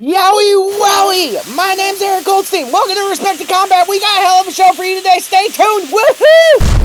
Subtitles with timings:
[0.00, 1.56] Yowie wowie!
[1.56, 2.70] My name's Eric Goldstein.
[2.70, 3.88] Welcome to Respect to Combat.
[3.88, 5.18] We got a hell of a show for you today.
[5.18, 5.88] Stay tuned.
[5.88, 6.78] Woohoo!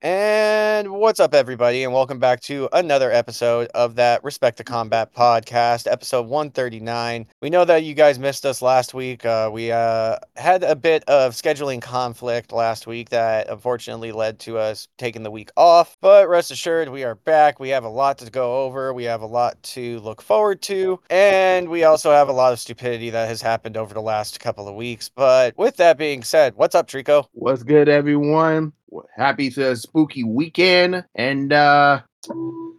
[0.00, 5.12] And what's up, everybody, and welcome back to another episode of that Respect to Combat
[5.12, 7.26] podcast, episode 139.
[7.42, 9.24] We know that you guys missed us last week.
[9.24, 14.58] Uh, we uh, had a bit of scheduling conflict last week that unfortunately led to
[14.58, 15.96] us taking the week off.
[16.00, 17.58] But rest assured, we are back.
[17.58, 21.00] We have a lot to go over, we have a lot to look forward to,
[21.10, 24.68] and we also have a lot of stupidity that has happened over the last couple
[24.68, 25.08] of weeks.
[25.08, 27.26] But with that being said, what's up, Trico?
[27.32, 28.74] What's good, everyone?
[29.16, 31.04] Happy to spooky weekend.
[31.14, 32.02] And uh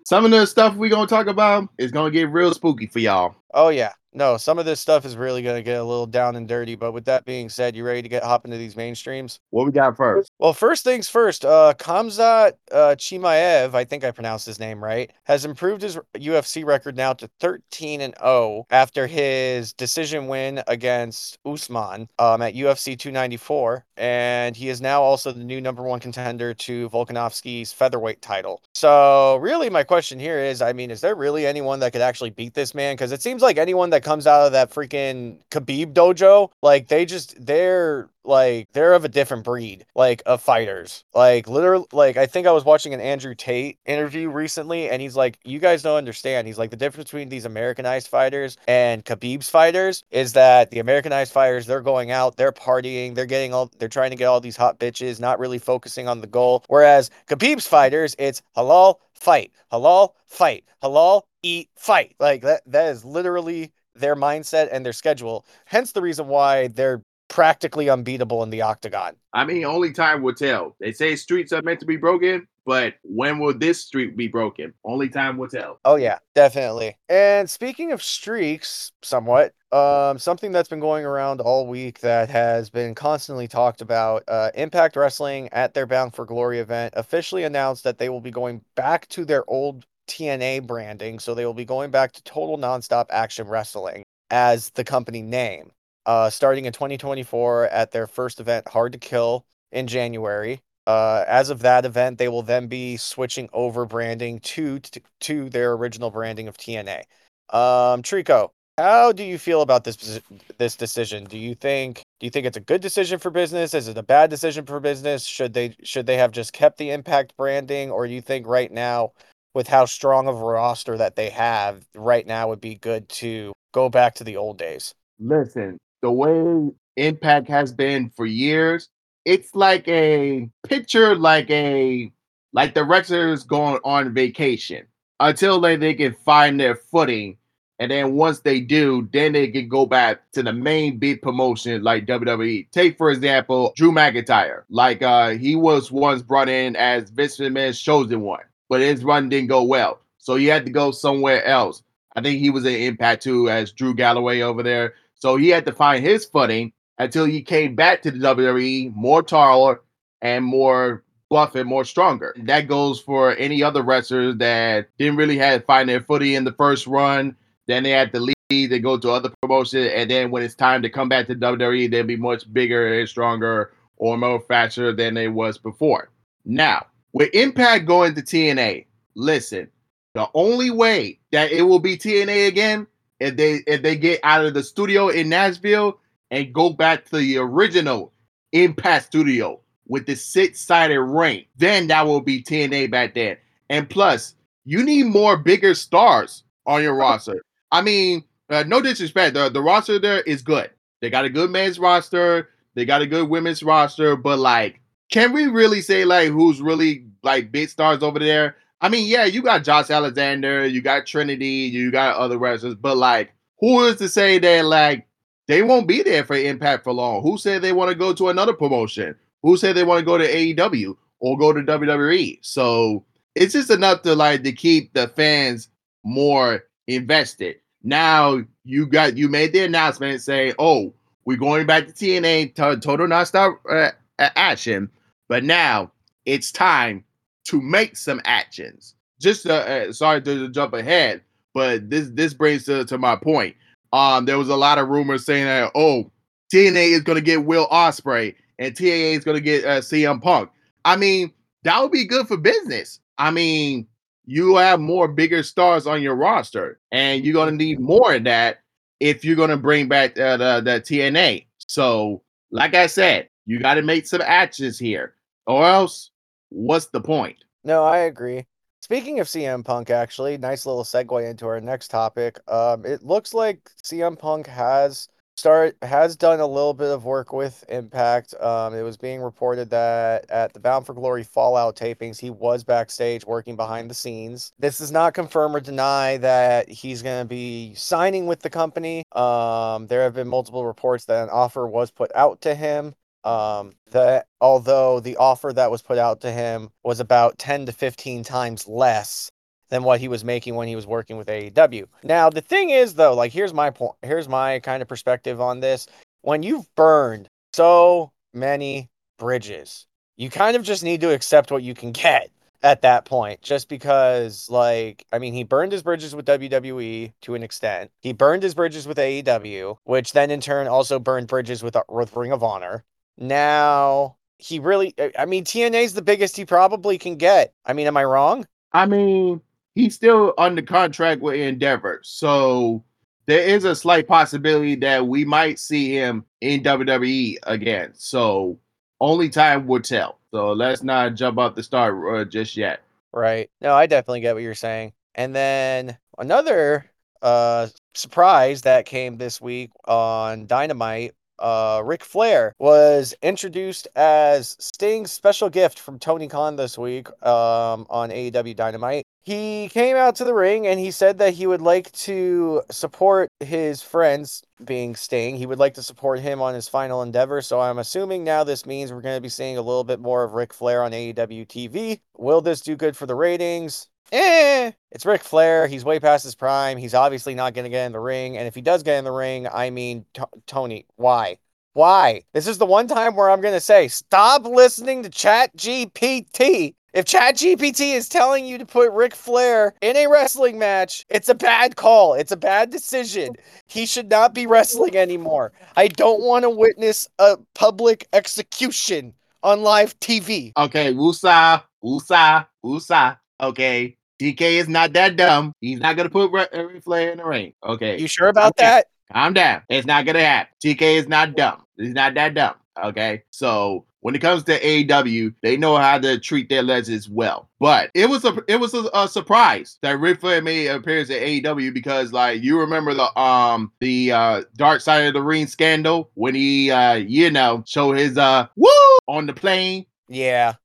[0.06, 3.36] some of the stuff we're gonna talk about is gonna get real spooky for y'all.
[3.54, 3.94] Oh, yeah.
[4.14, 6.76] No, some of this stuff is really going to get a little down and dirty.
[6.76, 9.40] But with that being said, you ready to get hop into these mainstreams?
[9.52, 10.32] What we got first?
[10.40, 15.12] Well, first things first, uh, Khamzat uh, Chimaev, I think I pronounced his name right,
[15.24, 21.38] has improved his UFC record now to 13 and 0 after his decision win against
[21.46, 23.86] Usman um, at UFC 294.
[23.98, 28.62] And he is now also the new number one contender to Volkanovski's featherweight title.
[28.74, 32.30] So, really, my question here is I mean, is there really anyone that could actually
[32.30, 32.96] beat this man?
[32.96, 37.06] Because it seems like anyone that comes out of that freaking Khabib dojo, like they
[37.06, 41.04] just, they're like they're of a different breed like of fighters.
[41.14, 45.16] Like literally like i think i was watching an andrew tate interview recently and he's
[45.16, 46.48] like you guys don't understand.
[46.48, 51.34] He's like the difference between these americanized fighters and khabib's fighters is that the americanized
[51.34, 54.58] fighters they're going out they're partying they're getting all they're trying to get all these
[54.58, 56.64] hot bitches not really focusing on the goal.
[56.68, 62.16] Whereas khabib's fighters it's halal fight halal fight halal eat fight.
[62.20, 65.46] Like that that is literally their mindset and their schedule.
[65.66, 69.16] Hence the reason why they're practically unbeatable in the octagon.
[69.34, 70.76] I mean, only time will tell.
[70.80, 74.74] They say streets are meant to be broken, but when will this streak be broken?
[74.84, 75.80] Only time will tell.
[75.86, 76.98] Oh yeah, definitely.
[77.08, 82.70] And speaking of streaks, somewhat, um, something that's been going around all week that has
[82.70, 87.84] been constantly talked about, uh, Impact Wrestling at their Bound for Glory event officially announced
[87.84, 91.66] that they will be going back to their old TNA branding, so they will be
[91.66, 95.72] going back to Total Nonstop Action Wrestling as the company name.
[96.06, 100.62] Uh, starting in 2024 at their first event, Hard to Kill, in January.
[100.88, 105.50] Uh, as of that event, they will then be switching over branding to to, to
[105.50, 107.04] their original branding of TNA.
[107.52, 110.20] Um, Trico, how do you feel about this
[110.58, 111.26] this decision?
[111.26, 113.74] Do you think do you think it's a good decision for business?
[113.74, 115.26] Is it a bad decision for business?
[115.26, 118.72] Should they should they have just kept the Impact branding, or do you think right
[118.72, 119.12] now
[119.54, 123.54] with how strong of a roster that they have right now would be good to
[123.74, 124.94] go back to the old days.
[125.20, 128.90] Listen, the way Impact has been for years,
[129.26, 132.12] it's like a picture like a
[132.54, 134.86] like the wrestlers going on vacation
[135.20, 137.38] until they, they can find their footing.
[137.82, 141.82] And then once they do, then they can go back to the main big promotion
[141.82, 142.70] like WWE.
[142.72, 144.64] Take for example, Drew McIntyre.
[144.70, 149.28] Like uh he was once brought in as Vince McMahon's chosen one but his run
[149.28, 150.00] didn't go well.
[150.20, 151.84] So he had to go somewhere else.
[152.16, 154.94] I think he was an impact too, as Drew Galloway over there.
[155.16, 159.24] So he had to find his footing until he came back to the WWE more
[159.24, 159.82] taller
[160.22, 162.36] and more buff and more stronger.
[162.38, 166.54] That goes for any other wrestlers that didn't really have find their footing in the
[166.54, 167.36] first run.
[167.68, 170.82] Then they had to leave, they go to other promotions, and then when it's time
[170.82, 175.14] to come back to WWE, they'll be much bigger and stronger or more faster than
[175.14, 176.10] they was before.
[176.46, 179.70] Now, with Impact going to TNA, listen,
[180.14, 182.88] the only way that it will be TNA again
[183.20, 186.00] if they if they get out of the studio in Nashville
[186.32, 188.14] and go back to the original
[188.52, 193.38] Impact studio with the six-sided ring, then that will be TNA back then.
[193.70, 197.44] And plus, you need more bigger stars on your roster.
[197.72, 200.70] I mean, uh, no disrespect, the, the roster there is good.
[201.02, 204.79] They got a good men's roster, they got a good women's roster, but like
[205.10, 208.56] can we really say like who's really like big stars over there?
[208.82, 212.96] I mean, yeah, you got Josh Alexander, you got Trinity, you got other wrestlers, but
[212.98, 215.06] like, who is to say that like
[215.48, 217.22] they won't be there for Impact for long?
[217.22, 219.16] Who said they want to go to another promotion?
[219.44, 222.40] Who said they want to go to AEW or go to WWE?
[222.42, 223.04] So
[223.36, 225.70] it's just enough to like to keep the fans
[226.04, 227.58] more invested.
[227.84, 230.94] Now you got you made the announcement saying, "Oh,
[231.26, 233.92] we're going back to TNA, to, Total Nonstop uh,
[234.36, 234.90] Action."
[235.30, 235.92] But now
[236.26, 237.06] it's time
[237.46, 238.96] to make some actions.
[239.22, 241.22] Just uh, uh, sorry to jump ahead,
[241.54, 243.56] but this this brings to, to my point.
[243.94, 246.12] Um, there was a lot of rumors saying that oh,
[246.54, 250.22] TNA is going to get Will Ospreay and TNA is going to get uh, CM
[250.22, 250.50] Punk.
[250.86, 251.32] I mean,
[251.64, 253.00] that would be good for business.
[253.18, 253.88] I mean,
[254.26, 258.60] you have more bigger stars on your roster, and you're gonna need more of that
[259.00, 261.46] if you're gonna bring back uh, the, the TNA.
[261.68, 262.22] So,
[262.52, 265.16] like I said, you got to make some actions here,
[265.50, 266.12] or else,
[266.50, 267.44] what's the point?
[267.64, 268.46] No, I agree.
[268.82, 272.40] Speaking of CM Punk, actually, nice little segue into our next topic.
[272.48, 275.10] Um, it looks like CM Punk has
[275.40, 278.36] start has done a little bit of work with Impact.
[278.40, 282.64] Um, it was being reported that at the Bound for Glory Fallout tapings, he was
[282.64, 284.52] backstage working behind the scenes.
[284.60, 289.04] This does not confirm or deny that he's going to be signing with the company.
[289.14, 292.94] Um, there have been multiple reports that an offer was put out to him.
[293.24, 297.72] Um, that although the offer that was put out to him was about 10 to
[297.72, 299.30] 15 times less
[299.70, 301.86] than what he was making when he was working with AEW.
[302.04, 305.60] Now, the thing is though, like here's my point, here's my kind of perspective on
[305.60, 305.88] this.
[306.22, 309.86] When you've burned so many bridges,
[310.18, 312.32] you kind of just need to accept what you can get
[312.62, 317.34] at that point just because like i mean he burned his bridges with wwe to
[317.34, 321.64] an extent he burned his bridges with aew which then in turn also burned bridges
[321.64, 322.84] with, with ring of honor
[323.20, 327.86] now he really i mean tna is the biggest he probably can get i mean
[327.86, 329.42] am i wrong i mean
[329.80, 332.02] he's still under contract with Endeavor.
[332.04, 332.84] So
[333.26, 337.92] there is a slight possibility that we might see him in WWE again.
[337.96, 338.60] So
[339.00, 340.20] only time will tell.
[340.32, 342.82] So let's not jump off the start uh, just yet.
[343.12, 343.50] Right.
[343.62, 344.94] No, I definitely get what you're saying.
[345.16, 346.86] And then another
[347.22, 355.12] uh surprise that came this week on Dynamite uh, Ric Flair was introduced as Sting's
[355.12, 359.06] special gift from Tony Khan this week um, on AEW Dynamite.
[359.24, 363.30] He came out to the ring and he said that he would like to support
[363.40, 365.36] his friends, being Sting.
[365.36, 367.42] He would like to support him on his final endeavor.
[367.42, 370.24] So I'm assuming now this means we're going to be seeing a little bit more
[370.24, 372.00] of Ric Flair on AEW TV.
[372.18, 373.88] Will this do good for the ratings?
[374.12, 375.68] Eh, it's Ric Flair.
[375.68, 376.78] He's way past his prime.
[376.78, 378.38] He's obviously not going to get in the ring.
[378.38, 381.38] And if he does get in the ring, I mean, t- Tony, why?
[381.74, 382.24] Why?
[382.34, 386.74] This is the one time where I'm going to say, stop listening to Chat GPT.
[386.94, 391.30] If Chat GPT is telling you to put Ric Flair in a wrestling match, it's
[391.30, 392.16] a bad call.
[392.16, 393.34] It's a bad decision.
[393.68, 395.52] He should not be wrestling anymore.
[395.78, 399.14] I don't want to witness a public execution
[399.44, 400.52] on live TV.
[400.58, 403.20] Okay, Wusa, Wusa, Wusa.
[403.40, 405.54] Okay, TK is not that dumb.
[405.62, 407.54] He's not gonna put Ric Flair in the ring.
[407.64, 408.00] Okay.
[408.00, 408.66] You sure about okay.
[408.66, 408.88] that?
[409.12, 409.64] Calm down.
[409.70, 410.54] It's not gonna happen.
[410.64, 411.64] TK is not dumb.
[411.78, 412.56] He's not that dumb.
[412.84, 413.24] Okay.
[413.32, 417.50] So when it comes to AEW, they know how to treat their legends well.
[417.60, 421.10] But it was a it was a, a surprise that Ric Flair made an appearance
[421.10, 425.48] at AEW because like you remember the um the uh dark side of the ring
[425.48, 428.70] scandal when he uh you know showed his uh woo
[429.08, 429.86] on the plane.
[430.08, 430.56] Yeah.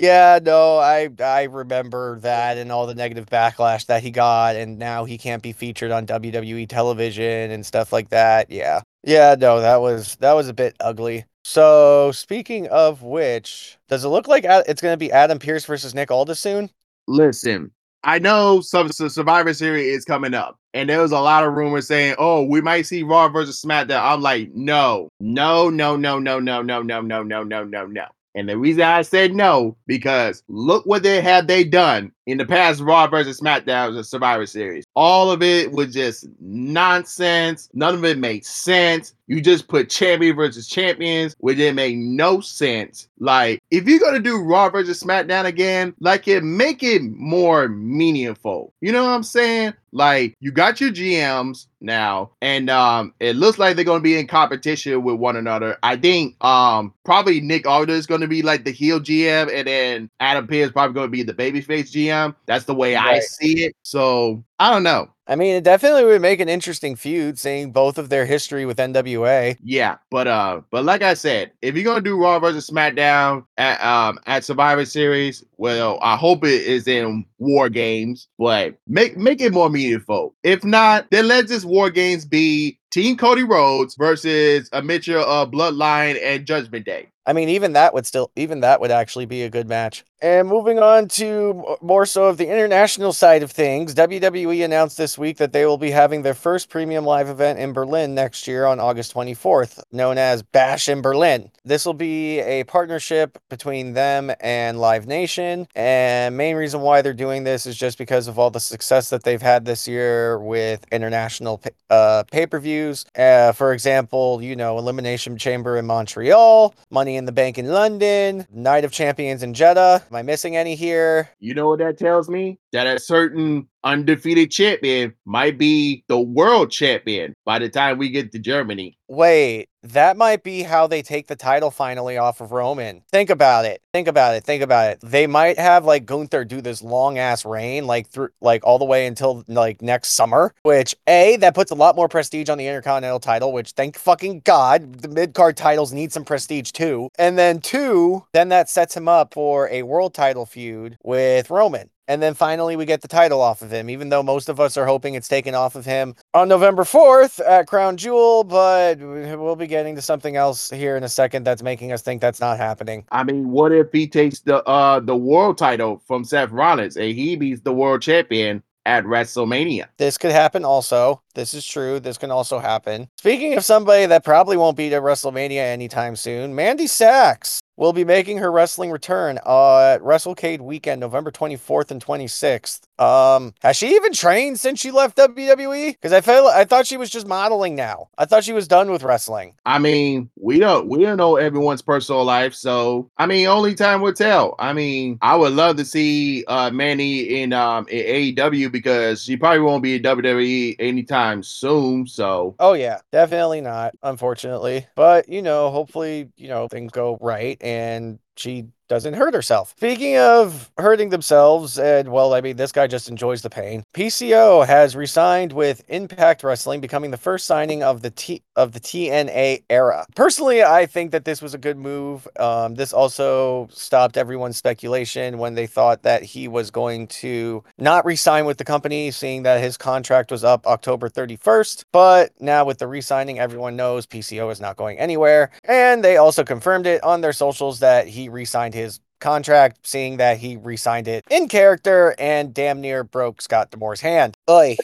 [0.00, 4.78] Yeah, no, I I remember that and all the negative backlash that he got, and
[4.78, 8.50] now he can't be featured on WWE television and stuff like that.
[8.50, 11.26] Yeah, yeah, no, that was that was a bit ugly.
[11.44, 15.94] So speaking of which, does it look like it's going to be Adam Pearce versus
[15.94, 16.70] Nick Aldis soon?
[17.06, 17.70] Listen,
[18.02, 21.52] I know some, some Survivor Series is coming up, and there was a lot of
[21.52, 26.18] rumors saying, "Oh, we might see Raw versus SmackDown." I'm like, no, no, no, no,
[26.18, 28.06] no, no, no, no, no, no, no, no, no.
[28.34, 32.46] And the reason I said no, because look what they had they done in the
[32.46, 34.84] past Raw versus SmackDown the Survivor Series.
[34.94, 37.68] All of it was just nonsense.
[37.72, 39.14] None of it made sense.
[39.26, 43.08] You just put champion versus champions, which didn't make no sense.
[43.20, 48.72] Like, if you're gonna do Raw versus SmackDown again, like it make it more meaningful.
[48.80, 49.74] You know what I'm saying?
[49.92, 54.26] Like, you got your GMs now, and um, it looks like they're gonna be in
[54.26, 55.76] competition with one another.
[55.82, 60.10] I think um probably Nick Aldis is gonna be like the heel GM, and then
[60.18, 62.09] Adam Pearce probably gonna be the babyface GM.
[62.46, 63.16] That's the way right.
[63.16, 63.76] I see it.
[63.82, 65.08] So I don't know.
[65.26, 68.78] I mean, it definitely would make an interesting feud, seeing both of their history with
[68.78, 69.56] NWA.
[69.62, 73.80] Yeah, but uh, but like I said, if you're gonna do Raw versus SmackDown at
[73.84, 79.40] um at Survivor Series, well, I hope it is in War Games, but make make
[79.40, 80.34] it more meaningful.
[80.42, 85.52] If not, then let this War Games be Team Cody Rhodes versus a mixture of
[85.52, 87.08] Bloodline and Judgment Day.
[87.24, 90.04] I mean, even that would still, even that would actually be a good match.
[90.22, 95.16] And moving on to more so of the international side of things, WWE announced this
[95.16, 98.66] week that they will be having their first premium live event in Berlin next year
[98.66, 101.50] on August 24th, known as Bash in Berlin.
[101.64, 105.66] This will be a partnership between them and Live Nation.
[105.74, 109.24] And main reason why they're doing this is just because of all the success that
[109.24, 113.06] they've had this year with international uh, pay per views.
[113.16, 118.46] Uh, for example, you know, Elimination Chamber in Montreal, Money in the Bank in London,
[118.52, 121.28] Night of Champions in Jeddah Am I missing any here?
[121.38, 122.58] You know what that tells me?
[122.72, 128.32] That at certain undefeated champion might be the world champion by the time we get
[128.32, 128.96] to Germany.
[129.08, 133.02] Wait, that might be how they take the title finally off of Roman.
[133.10, 133.82] Think about it.
[133.92, 134.44] Think about it.
[134.44, 135.00] Think about it.
[135.02, 138.84] They might have like Gunther do this long ass reign, like through like all the
[138.84, 140.54] way until like next summer.
[140.62, 143.52] Which a that puts a lot more prestige on the Intercontinental title.
[143.52, 147.08] Which thank fucking god the mid card titles need some prestige too.
[147.18, 151.90] And then two, then that sets him up for a world title feud with Roman.
[152.10, 154.76] And then finally, we get the title off of him, even though most of us
[154.76, 158.42] are hoping it's taken off of him on November 4th at Crown Jewel.
[158.42, 162.20] But we'll be getting to something else here in a second that's making us think
[162.20, 163.04] that's not happening.
[163.12, 167.14] I mean, what if he takes the uh the world title from Seth Rollins and
[167.14, 169.86] he beats the world champion at WrestleMania?
[169.98, 171.22] This could happen also.
[171.34, 172.00] This is true.
[172.00, 173.08] This can also happen.
[173.16, 178.04] Speaking of somebody that probably won't be at WrestleMania anytime soon, Mandy Sachs will be
[178.04, 182.80] making her wrestling return uh, at WrestleCade weekend, November 24th and 26th.
[183.02, 185.92] Um, has she even trained since she left WWE?
[185.92, 188.08] Because I feel I thought she was just modeling now.
[188.18, 189.54] I thought she was done with wrestling.
[189.64, 194.02] I mean, we don't we don't know everyone's personal life, so I mean, only time
[194.02, 194.56] will tell.
[194.58, 199.38] I mean, I would love to see uh Manny in um in AEW because she
[199.38, 202.06] probably won't be in WWE anytime soon.
[202.06, 204.86] So Oh yeah, definitely not, unfortunately.
[204.94, 209.72] But you know, hopefully, you know, things go right and she doesn't hurt herself.
[209.76, 213.84] Speaking of hurting themselves, and well, I mean, this guy just enjoys the pain.
[213.94, 218.80] PCO has resigned with Impact Wrestling, becoming the first signing of the T of the
[218.80, 220.04] TNA era.
[220.16, 222.26] Personally, I think that this was a good move.
[222.38, 228.04] Um, this also stopped everyone's speculation when they thought that he was going to not
[228.04, 231.84] resign with the company, seeing that his contract was up October 31st.
[231.92, 236.42] But now with the re-signing, everyone knows PCO is not going anywhere, and they also
[236.42, 238.74] confirmed it on their socials that he re-signed
[239.20, 244.34] contract, seeing that he re-signed it in character and damn near broke Scott D'Amore's hand.
[244.48, 244.76] Oy.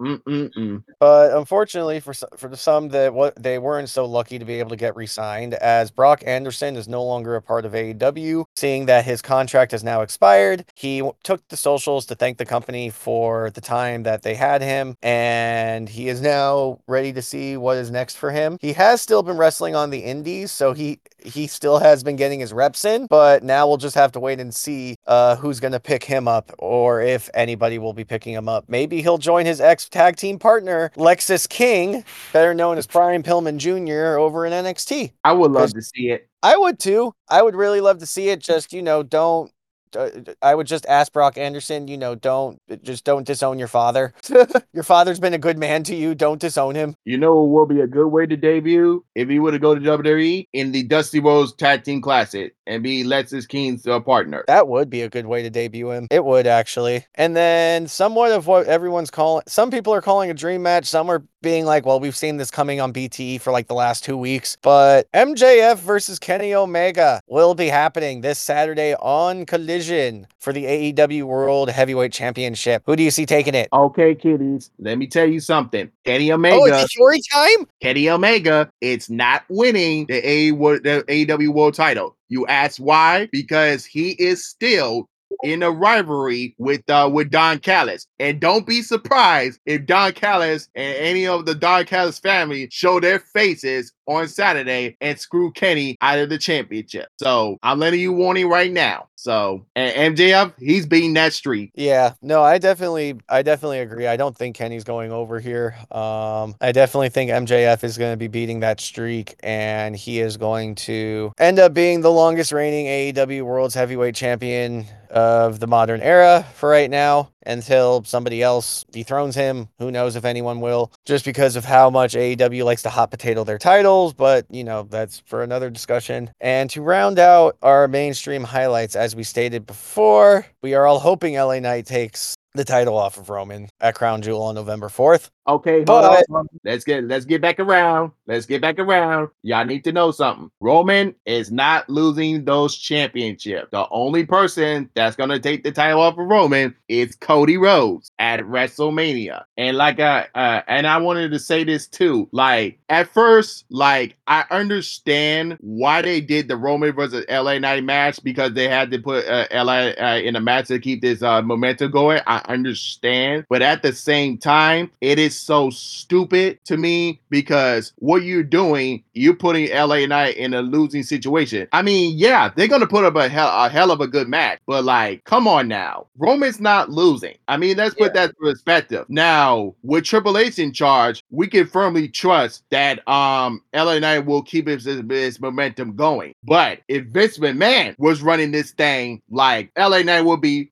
[0.00, 0.82] Mm-mm-mm.
[0.98, 4.76] But unfortunately, for for some that what they weren't so lucky to be able to
[4.76, 9.22] get re-signed, as Brock Anderson is no longer a part of AEW, seeing that his
[9.22, 14.02] contract has now expired, he took the socials to thank the company for the time
[14.02, 18.32] that they had him, and he is now ready to see what is next for
[18.32, 18.58] him.
[18.60, 22.40] He has still been wrestling on the Indies, so he he still has been getting
[22.40, 25.72] his reps in, but now we'll just have to wait and see uh, who's going
[25.72, 28.64] to pick him up, or if anybody will be picking him up.
[28.68, 33.56] Maybe he'll join his ex tag team partner, Lexis King, better known as Brian Pillman
[33.56, 35.12] Jr., over in NXT.
[35.24, 36.28] I would love to see it.
[36.42, 37.14] I would too.
[37.28, 38.40] I would really love to see it.
[38.40, 39.50] Just, you know, don't.
[39.96, 40.10] Uh,
[40.42, 44.14] I would just ask Brock Anderson, you know, don't just don't disown your father.
[44.72, 46.14] your father's been a good man to you.
[46.14, 46.96] Don't disown him.
[47.04, 49.74] You know what will be a good way to debut if he were to go
[49.74, 54.44] to WWE in the Dusty Rhodes Tag Team Classic and be Lexis King's uh, partner.
[54.46, 56.08] That would be a good way to debut him.
[56.10, 57.06] It would actually.
[57.14, 61.10] And then somewhat of what everyone's calling some people are calling a dream match, some
[61.10, 64.16] are being like, well, we've seen this coming on BTE for like the last two
[64.16, 64.56] weeks.
[64.62, 71.22] But MJF versus Kenny Omega will be happening this Saturday on Collision for the AEW
[71.22, 72.82] World Heavyweight Championship.
[72.86, 73.68] Who do you see taking it?
[73.72, 75.90] Okay, kiddies, let me tell you something.
[76.04, 76.56] Kenny Omega.
[76.56, 77.68] Oh, Omega, it's story time?
[77.80, 82.16] Kenny Omega, it's not winning the AEW World title.
[82.28, 83.28] You ask why?
[83.30, 85.08] Because he is still
[85.42, 88.06] in a rivalry with uh with Don Callis.
[88.18, 93.00] And don't be surprised if Don Callis and any of the Don Callis family show
[93.00, 97.08] their faces on Saturday and screw Kenny out of the championship.
[97.18, 99.08] So I'm letting you warning right now.
[99.16, 101.70] So and MJF, he's beating that streak.
[101.74, 104.06] Yeah, no, I definitely, I definitely agree.
[104.06, 105.74] I don't think Kenny's going over here.
[105.90, 110.36] Um, I definitely think MJF is going to be beating that streak, and he is
[110.36, 116.00] going to end up being the longest reigning AEW World's Heavyweight Champion of the modern
[116.00, 119.68] era for right now until somebody else dethrones him.
[119.78, 123.44] Who knows if anyone will, just because of how much AEW likes to hot potato
[123.44, 123.58] their
[123.94, 126.30] titles, but you know, that's for another discussion.
[126.40, 131.34] And to round out our mainstream highlights, as we stated before, we are all hoping
[131.34, 135.30] LA Knight takes the title off of Roman at Crown Jewel on November 4th.
[135.46, 136.46] Okay, hold But- on.
[136.64, 138.12] Let's get let's get back around.
[138.26, 139.28] Let's get back around.
[139.42, 140.50] Y'all need to know something.
[140.62, 143.68] Roman is not losing those championships.
[143.70, 148.40] The only person that's gonna take the title off of Roman is Cody Rhodes at
[148.40, 149.42] WrestleMania.
[149.58, 152.26] And like I uh, and I wanted to say this too.
[152.32, 158.22] Like at first, like I understand why they did the Roman versus LA Knight match
[158.24, 161.42] because they had to put uh, LA uh, in a match to keep this uh,
[161.42, 162.22] momentum going.
[162.26, 163.46] I understand.
[163.48, 169.02] But at the same time, it is so stupid to me because what you're doing,
[169.14, 171.68] you're putting LA Knight in a losing situation.
[171.72, 174.60] I mean, yeah, they're gonna put up a hell, a hell of a good match,
[174.66, 177.36] but like, come on now, Roman's not losing.
[177.48, 179.06] I mean, let's put that perspective.
[179.08, 184.42] Now, with Triple H in charge, we can firmly trust that um LA Knight will
[184.42, 186.34] keep his, his, his momentum going.
[186.44, 190.70] But if Vince McMahon was running this thing, like LA Knight would be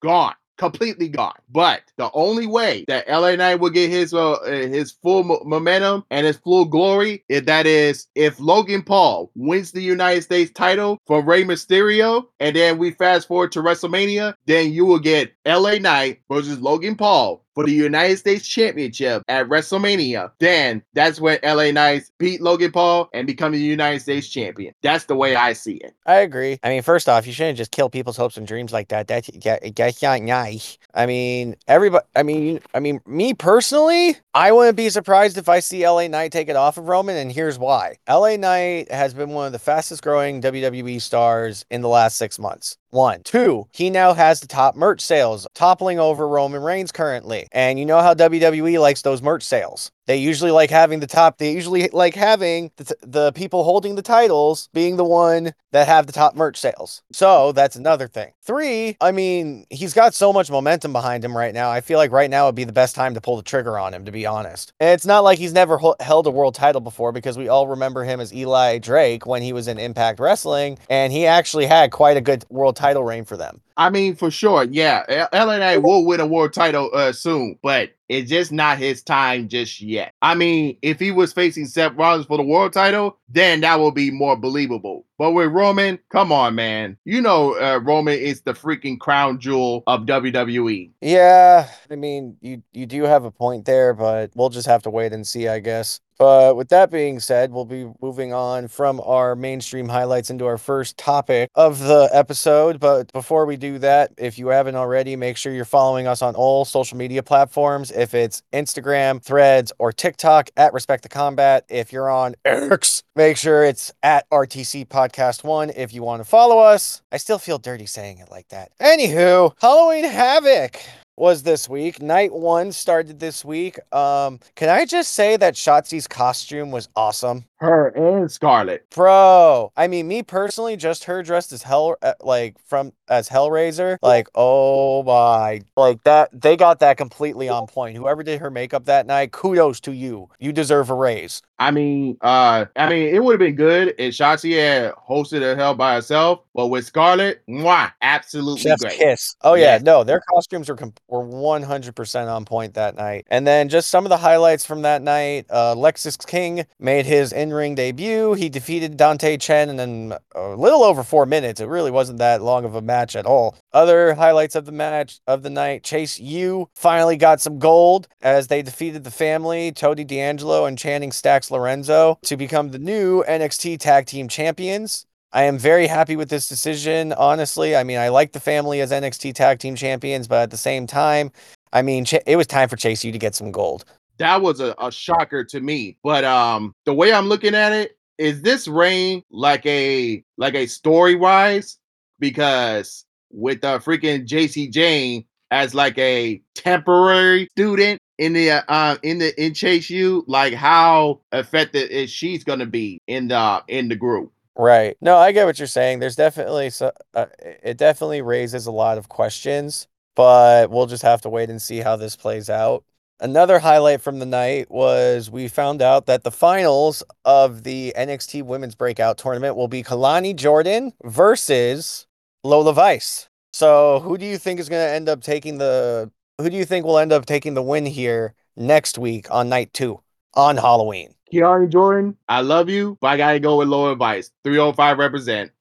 [0.00, 1.34] gone completely gone.
[1.50, 6.04] But the only way that LA Knight will get his uh, his full mo- momentum
[6.10, 10.98] and his full glory is that is if Logan Paul wins the United States title
[11.06, 15.74] from Rey Mysterio, and then we fast forward to WrestleMania, then you will get LA
[15.78, 21.70] Knight versus Logan Paul for the United States Championship at WrestleMania, then that's when LA
[21.70, 24.74] Knights beat Logan Paul and become the United States champion.
[24.82, 25.94] That's the way I see it.
[26.06, 26.58] I agree.
[26.62, 29.06] I mean, first off, you shouldn't just kill people's hopes and dreams like that.
[29.06, 29.30] That's
[29.76, 30.78] that's not nice.
[30.94, 32.04] I mean, everybody.
[32.16, 36.32] I mean, I mean, me personally, I wouldn't be surprised if I see LA Knight
[36.32, 37.98] take it off of Roman, and here's why.
[38.08, 42.36] LA Knight has been one of the fastest growing WWE stars in the last six
[42.36, 42.76] months.
[42.90, 43.22] One.
[43.22, 47.46] Two, he now has the top merch sales, toppling over Roman Reigns currently.
[47.52, 49.92] And you know how WWE likes those merch sales.
[50.06, 54.02] They usually like having the top, they usually like having the, the people holding the
[54.02, 57.02] titles being the one that have the top merch sales.
[57.12, 58.32] So that's another thing.
[58.42, 61.70] Three, I mean, he's got so much momentum behind him right now.
[61.70, 63.94] I feel like right now would be the best time to pull the trigger on
[63.94, 64.72] him, to be honest.
[64.78, 68.04] And it's not like he's never held a world title before because we all remember
[68.04, 72.16] him as Eli Drake when he was in Impact Wrestling, and he actually had quite
[72.16, 73.60] a good world title reign for them.
[73.76, 75.26] I mean, for sure, yeah.
[75.32, 79.80] LNA will win a world title uh, soon, but it's just not his time just
[79.80, 80.12] yet.
[80.22, 83.94] I mean, if he was facing Seth Rollins for the world title, then that would
[83.94, 85.06] be more believable.
[85.18, 86.96] But with Roman, come on, man.
[87.04, 90.90] You know, uh, Roman is the freaking crown jewel of WWE.
[91.00, 94.90] Yeah, I mean, you you do have a point there, but we'll just have to
[94.90, 96.00] wait and see, I guess.
[96.18, 100.58] But with that being said, we'll be moving on from our mainstream highlights into our
[100.58, 102.78] first topic of the episode.
[102.78, 106.36] But before we do that, if you haven't already, make sure you're following us on
[106.36, 107.90] all social media platforms.
[107.90, 111.64] If it's Instagram, Threads, or TikTok at Respect the Combat.
[111.68, 115.70] If you're on X, make sure it's at RTC Podcast Cast one.
[115.70, 118.72] If you want to follow us, I still feel dirty saying it like that.
[118.80, 120.82] Anywho, Halloween Havoc
[121.16, 122.02] was this week.
[122.02, 123.78] Night one started this week.
[123.94, 127.44] Um, can I just say that Shotzi's costume was awesome?
[127.64, 128.88] Her and Scarlett.
[128.90, 133.96] Bro, I mean, me personally, just her dressed as hell, uh, like from as Hellraiser,
[134.02, 136.28] like oh my, like that.
[136.32, 137.96] They got that completely on point.
[137.96, 140.28] Whoever did her makeup that night, kudos to you.
[140.38, 141.42] You deserve a raise.
[141.60, 145.54] I mean, uh, I mean, it would have been good if Shotzi had hosted a
[145.54, 148.98] hell by herself, but with Scarlett, mwah, absolutely Chef's great.
[148.98, 149.36] kiss.
[149.42, 149.82] Oh yeah, Yes.
[149.82, 153.26] no, their costumes were com- were one hundred percent on point that night.
[153.30, 157.32] And then just some of the highlights from that night: uh, Lexis King made his
[157.32, 158.34] in ring debut.
[158.34, 161.60] He defeated Dante Chen in a little over four minutes.
[161.60, 163.56] It really wasn't that long of a match at all.
[163.72, 168.48] Other highlights of the match of the night: Chase U finally got some gold as
[168.48, 173.78] they defeated the family, Tony D'Angelo and Channing Stacks Lorenzo, to become the new NXT
[173.78, 175.06] Tag Team Champions.
[175.32, 177.74] I am very happy with this decision, honestly.
[177.74, 180.86] I mean, I like the family as NXT Tag Team Champions, but at the same
[180.86, 181.32] time,
[181.72, 183.84] I mean, it was time for Chase U to get some gold.
[184.18, 185.98] That was a, a shocker to me.
[186.02, 190.66] But um, the way I'm looking at it, is this reign like a like a
[190.66, 191.78] story wise?
[192.18, 198.96] Because with uh, freaking Jacy Jayne as like a temporary student in the uh, uh
[199.02, 203.88] in the in Chase U, like how effective is she's gonna be in the in
[203.88, 204.32] the group?
[204.56, 204.96] Right.
[205.00, 205.98] No, I get what you're saying.
[205.98, 211.22] There's definitely so, uh, it definitely raises a lot of questions, but we'll just have
[211.22, 212.84] to wait and see how this plays out.
[213.20, 218.42] Another highlight from the night was we found out that the finals of the NXT
[218.42, 222.06] Women's Breakout Tournament will be Kelani Jordan versus
[222.42, 223.28] Lola Vice.
[223.52, 226.64] So, who do you think is going to end up taking the who do you
[226.64, 230.00] think will end up taking the win here next week on night 2
[230.34, 231.14] on Halloween?
[231.32, 234.30] Keanu Jordan, I love you, but I gotta go with Lola Vice.
[234.42, 235.52] 305 represent.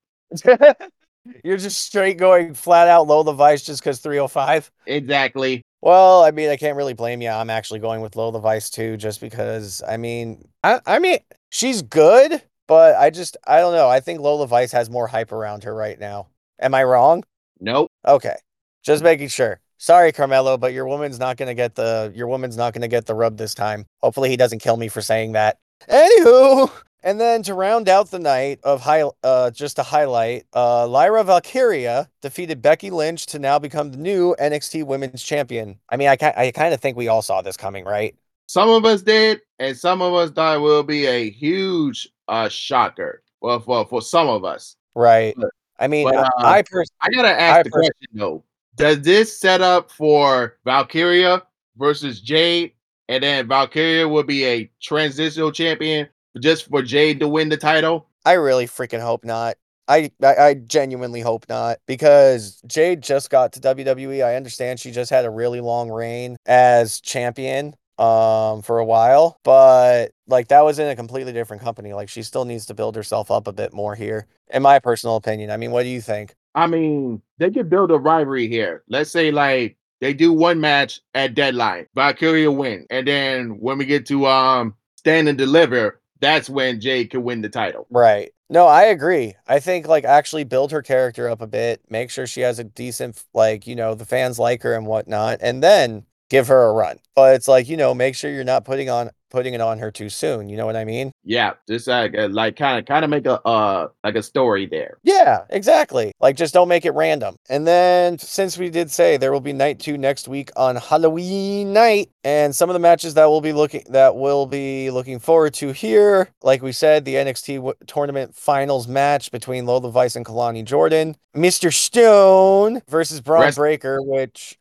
[1.44, 4.72] You're just straight going flat out Lola Vice just because 305.
[4.88, 5.64] Exactly.
[5.84, 7.28] Well, I mean, I can't really blame you.
[7.28, 9.84] I'm actually going with Lola Vice too, just because.
[9.86, 11.18] I mean, I, I mean,
[11.50, 13.90] she's good, but I just, I don't know.
[13.90, 16.28] I think Lola Vice has more hype around her right now.
[16.62, 17.26] Am I wrong?
[17.60, 17.92] Nope.
[18.08, 18.36] Okay,
[18.82, 19.60] just making sure.
[19.78, 23.14] Sorry, Carmelo, but your woman's not gonna get the your woman's not gonna get the
[23.14, 23.86] rub this time.
[24.02, 25.58] Hopefully, he doesn't kill me for saying that.
[25.90, 26.72] Anywho,
[27.06, 31.26] And then to round out the night of high, uh, just a highlight, uh, Lyra
[31.26, 35.78] Valkyria defeated Becky Lynch to now become the new NXT Women's Champion.
[35.90, 38.16] I mean, I, I kind of think we all saw this coming, right?
[38.48, 42.48] Some of us did, and some of us thought it will be a huge uh,
[42.48, 43.22] shocker.
[43.42, 45.34] Well, for for some of us, right?
[45.36, 48.44] But, I mean, but, uh, I pers- I gotta ask I the pers- question though:
[48.76, 51.44] Does this set up for Valkyria
[51.78, 52.74] versus Jade,
[53.10, 56.08] and then Valkyria will be a transitional champion
[56.40, 58.08] just for Jade to win the title?
[58.26, 59.56] I really freaking hope not.
[59.88, 64.24] I, I, I genuinely hope not because Jade just got to WWE.
[64.26, 69.40] I understand she just had a really long reign as champion um for a while,
[69.44, 71.94] but like that was in a completely different company.
[71.94, 75.16] Like she still needs to build herself up a bit more here, in my personal
[75.16, 75.52] opinion.
[75.52, 76.34] I mean, what do you think?
[76.56, 78.84] I mean, they could build a rivalry here.
[78.88, 83.86] Let's say like they do one match at deadline, Valkyria win, and then when we
[83.86, 87.88] get to um stand and deliver, that's when Jade can win the title.
[87.90, 88.32] Right.
[88.50, 89.36] No, I agree.
[89.48, 92.64] I think like actually build her character up a bit, make sure she has a
[92.64, 96.74] decent like, you know, the fans like her and whatnot, and then give her a
[96.74, 97.00] run.
[97.16, 99.92] But it's like, you know, make sure you're not putting on putting it on her
[99.92, 100.48] too soon.
[100.48, 101.12] You know what I mean?
[101.24, 104.68] Yeah, just like uh, like kind of kind of make a uh like a story
[104.68, 105.00] there.
[105.04, 106.14] Yeah, exactly.
[106.22, 107.36] Like just don't make it random.
[107.50, 111.74] And then since we did say there will be night 2 next week on Halloween
[111.74, 115.54] night and some of the matches that we'll be looking that we'll be looking forward
[115.56, 120.26] to here, like we said, the NXT w- tournament finals match between Lola Vice and
[120.26, 121.74] Kelani Jordan, Mr.
[121.74, 124.58] Stone versus Bron Rest Breakker, which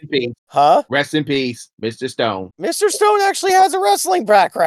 [0.47, 0.83] huh?
[0.89, 2.09] Rest in peace, Mr.
[2.11, 2.51] Stone.
[2.61, 2.89] Mr.
[2.89, 4.62] Stone actually has a wrestling background.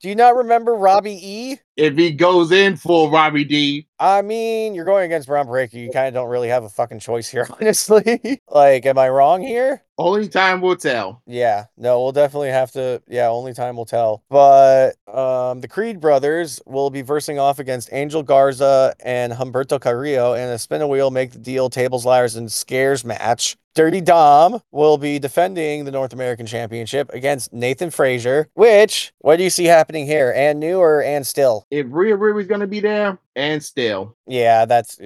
[0.00, 1.58] Do you not remember Robbie E?
[1.80, 3.86] If he goes in for Robbie D.
[3.98, 5.78] I mean, you're going against Bron Breakker.
[5.78, 8.40] You kind of don't really have a fucking choice here, honestly.
[8.50, 9.82] like, am I wrong here?
[9.98, 11.20] Only time will tell.
[11.26, 13.02] Yeah, no, we'll definitely have to.
[13.06, 14.22] Yeah, only time will tell.
[14.30, 20.32] But um, the Creed brothers will be versing off against Angel Garza and Humberto Carrillo
[20.32, 23.58] in a spin a wheel, make the deal, tables, liars, and scares match.
[23.74, 28.48] Dirty Dom will be defending the North American Championship against Nathan Frazer.
[28.54, 30.32] Which, what do you see happening here?
[30.34, 31.66] And new or and still?
[31.70, 34.16] If Rhea Ripley's gonna be there, and still.
[34.26, 34.98] Yeah, that's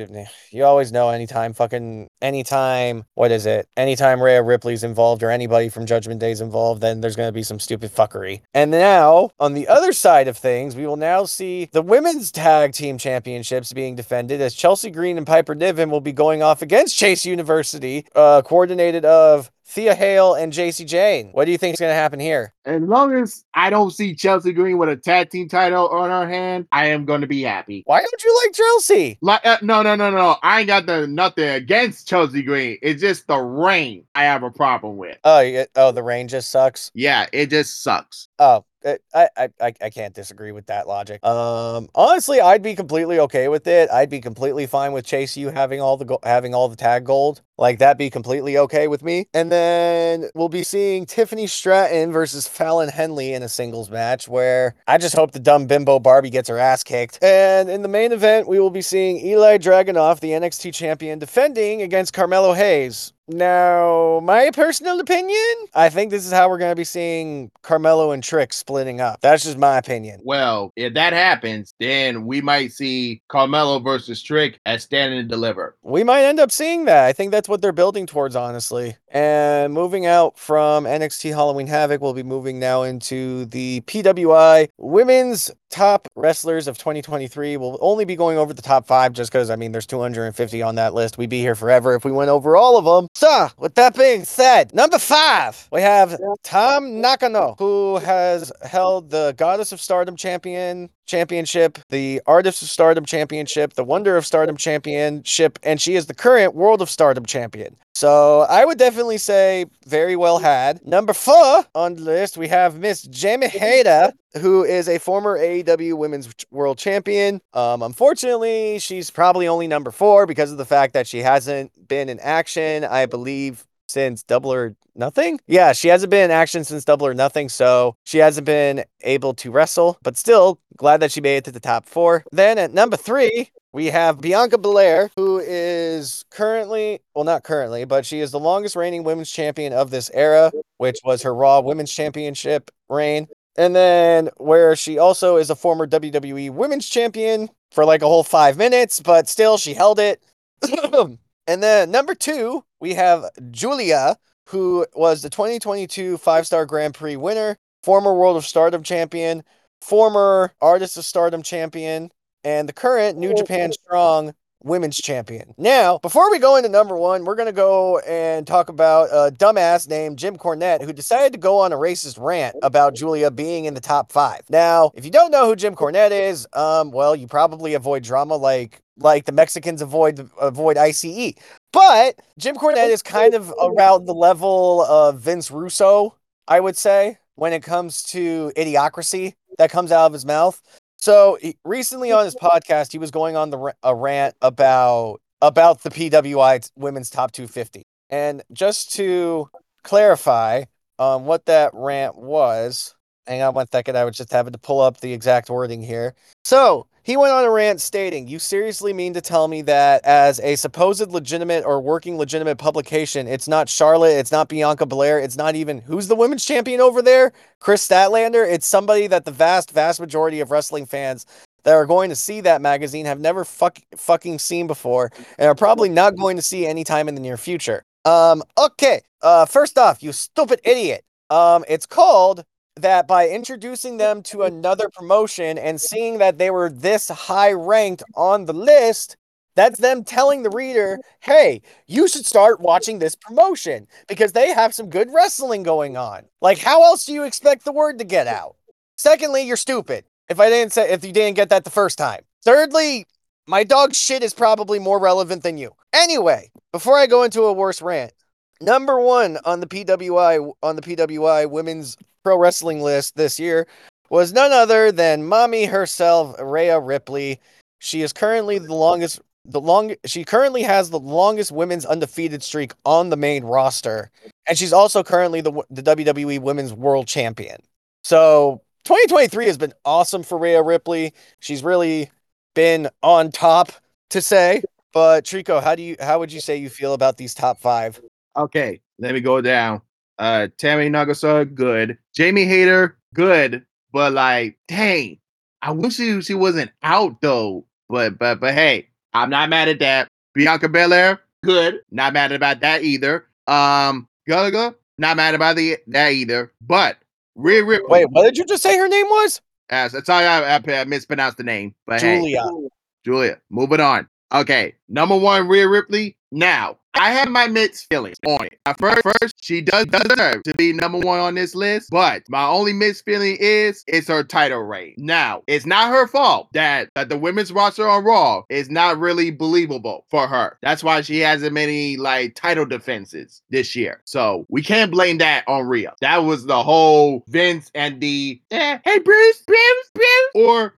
[0.50, 3.68] you always know anytime fucking anytime what is it?
[3.76, 7.60] Anytime Rhea Ripley's involved or anybody from Judgment Day's involved, then there's gonna be some
[7.60, 8.40] stupid fuckery.
[8.54, 12.72] And now, on the other side of things, we will now see the women's tag
[12.72, 16.96] team championships being defended as Chelsea Green and Piper Niven will be going off against
[16.96, 21.30] Chase University, uh, coordinated of Thea Hale and Jacy Jayne.
[21.32, 22.53] What do you think is going to happen here?
[22.66, 26.28] As long as I don't see Chelsea Green with a tag team title on her
[26.28, 27.82] hand, I am going to be happy.
[27.86, 29.18] Why don't you like Chelsea?
[29.20, 30.36] Like, uh, no, no, no, no.
[30.42, 32.78] I ain't got the nothing against Chelsea Green.
[32.82, 35.18] It's just the rain I have a problem with.
[35.24, 36.90] Oh, yeah, oh, the rain just sucks.
[36.94, 38.28] Yeah, it just sucks.
[38.38, 41.24] Oh, I, I I I can't disagree with that logic.
[41.24, 43.90] Um, honestly, I'd be completely okay with it.
[43.90, 47.04] I'd be completely fine with Chase U having all the go- having all the tag
[47.04, 47.42] gold.
[47.56, 49.26] Like that'd be completely okay with me.
[49.32, 54.74] And then we'll be seeing Tiffany Stratton versus Fallon Henley in a singles match where
[54.86, 57.18] I just hope the dumb bimbo Barbie gets her ass kicked.
[57.22, 61.82] And in the main event, we will be seeing Ilya Dragunov, the NXT champion, defending
[61.82, 63.13] against Carmelo Hayes.
[63.26, 65.38] Now, my personal opinion,
[65.74, 69.22] I think this is how we're going to be seeing Carmelo and Trick splitting up.
[69.22, 70.20] That's just my opinion.
[70.22, 75.74] Well, if that happens, then we might see Carmelo versus Trick at Stand and Deliver.
[75.82, 77.06] We might end up seeing that.
[77.06, 78.96] I think that's what they're building towards, honestly.
[79.08, 85.50] And moving out from NXT Halloween Havoc, we'll be moving now into the PWI Women's
[85.70, 87.56] Top Wrestlers of 2023.
[87.56, 90.74] We'll only be going over the top five just because, I mean, there's 250 on
[90.76, 91.18] that list.
[91.18, 93.08] We'd be here forever if we went over all of them.
[93.16, 99.34] So, with that being said, number five, we have Tam Nakano, who has held the
[99.36, 105.60] Goddess of Stardom champion championship, the Artist of Stardom championship, the Wonder of Stardom championship,
[105.62, 107.76] and she is the current World of Stardom champion.
[107.94, 110.84] So I would definitely say very well had.
[110.84, 115.96] Number four on the list, we have Miss Jamie Hayter, who is a former AEW
[115.96, 117.40] Women's World Champion.
[117.52, 122.08] Um, unfortunately, she's probably only number four because of the fact that she hasn't been
[122.08, 125.40] in action, I believe, since Double or Nothing.
[125.48, 129.34] Yeah, she hasn't been in action since Double or Nothing, so she hasn't been able
[129.34, 129.98] to wrestle.
[130.02, 132.24] But still, glad that she made it to the top four.
[132.30, 138.06] Then at number three, we have Bianca Belair, who is currently, well, not currently, but
[138.06, 141.92] she is the longest reigning women's champion of this era, which was her Raw Women's
[141.92, 143.26] Championship reign.
[143.56, 148.24] And then where she also is a former WWE Women's Champion for like a whole
[148.24, 150.22] five minutes, but still she held it.
[151.46, 154.16] and then number two, we have Julia,
[154.48, 159.44] who was the 2022 five star Grand Prix winner, former World of Stardom champion,
[159.80, 162.10] former Artist of Stardom champion,
[162.42, 165.54] and the current New Japan Strong women's champion.
[165.58, 169.30] Now, before we go into number one, we're going to go and talk about a
[169.30, 173.66] dumbass named Jim Cornette who decided to go on a racist rant about Julia being
[173.66, 174.40] in the top five.
[174.48, 178.36] Now, if you don't know who Jim Cornette is, um, well, you probably avoid drama
[178.36, 181.34] like like the Mexicans avoid avoid ICE.
[181.72, 186.14] But Jim Cornette is kind of around the level of Vince Russo,
[186.48, 190.60] I would say, when it comes to idiocracy that comes out of his mouth.
[191.04, 195.82] So he, recently on his podcast, he was going on the a rant about about
[195.82, 197.82] the PWI Women's Top 250.
[198.08, 199.50] And just to
[199.82, 200.64] clarify
[200.98, 202.94] um, what that rant was,
[203.26, 206.14] hang on one second, I was just having to pull up the exact wording here.
[206.44, 210.40] So he went on a rant stating, You seriously mean to tell me that as
[210.40, 215.36] a supposed legitimate or working legitimate publication, it's not Charlotte, it's not Bianca Belair, it's
[215.36, 217.32] not even who's the women's champion over there?
[217.60, 218.50] Kris Statlander?
[218.50, 221.26] It's somebody that the vast, vast majority of wrestling fans
[221.64, 225.54] that are going to see that magazine have never fuck, fucking seen before and are
[225.54, 227.82] probably not going to see anytime in the near future.
[228.04, 229.00] Um, okay.
[229.22, 231.04] Uh, first off, you stupid idiot.
[231.30, 232.44] Um, it's called
[232.76, 238.02] that by introducing them to another promotion and seeing that they were this high ranked
[238.16, 239.16] on the list,
[239.54, 244.74] that's them telling the reader, hey, you should start watching this promotion because they have
[244.74, 246.24] some good wrestling going on.
[246.40, 248.56] Like, how else do you expect the word to get out?
[248.96, 250.04] Secondly, you're stupid.
[250.28, 252.22] If I didn't say, if you didn't get that the first time.
[252.44, 253.06] Thirdly,
[253.46, 255.72] my dog shit is probably more relevant than you.
[255.92, 258.12] Anyway, before I go into a worse rant,
[258.60, 263.66] number one on the PWI on the PWI women's pro wrestling list this year
[264.10, 267.40] was none other than mommy herself, Rhea Ripley.
[267.78, 272.72] She is currently the longest the long she currently has the longest women's undefeated streak
[272.86, 274.10] on the main roster
[274.46, 277.60] and she's also currently the the WWE Women's World Champion.
[278.02, 281.14] So, 2023 has been awesome for Rhea Ripley.
[281.40, 282.10] She's really
[282.54, 283.72] been on top
[284.10, 284.62] to say.
[284.92, 288.00] But Trico, how do you how would you say you feel about these top 5?
[288.36, 289.80] Okay, let me go down.
[290.18, 291.98] Uh, Tammy Nagasa, good.
[292.14, 293.64] Jamie Hayter, good.
[293.92, 295.18] But like, dang,
[295.62, 297.64] I wish she, she wasn't out though.
[297.88, 300.08] But but but hey, I'm not mad at that.
[300.34, 301.80] Bianca Belair, good.
[301.90, 303.26] Not mad about that either.
[303.46, 306.52] Um, Gallagher, not mad about the that either.
[306.60, 306.98] But
[307.34, 307.88] Rhea Ripley.
[307.88, 309.40] Wait, what did you just say her name was?
[309.70, 311.74] As that's all I, I, I mispronounced the name.
[311.86, 312.42] But Julia.
[312.42, 312.68] Hey,
[313.04, 313.40] Julia.
[313.50, 314.08] Moving on.
[314.32, 316.16] Okay, number one, Rhea Ripley.
[316.32, 318.58] Now, I have my mixed feelings on it.
[318.66, 322.46] At first, first, she does deserve to be number one on this list, but my
[322.46, 324.94] only mixed feeling is it's her title reign.
[324.96, 329.30] Now, it's not her fault that, that the women's roster on Raw is not really
[329.30, 330.56] believable for her.
[330.62, 334.00] That's why she hasn't many like title defenses this year.
[334.04, 335.94] So we can't blame that on Rhea.
[336.00, 340.74] That was the whole Vince and the eh, hey Bruce, Bruce, Bruce, or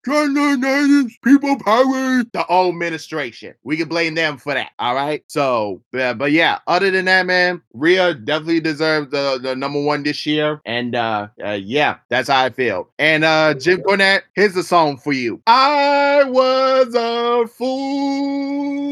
[1.22, 3.54] people power, the old administration.
[3.64, 4.70] We can blame them for that.
[4.78, 5.22] All right.
[5.28, 10.04] So yeah, but yeah, other than that, man, Rhea definitely deserves the, the number one
[10.04, 10.60] this year.
[10.64, 12.88] And uh, uh yeah, that's how I feel.
[12.98, 15.42] And uh Jim Cornette, here's the song for you.
[15.48, 18.86] I was a fool.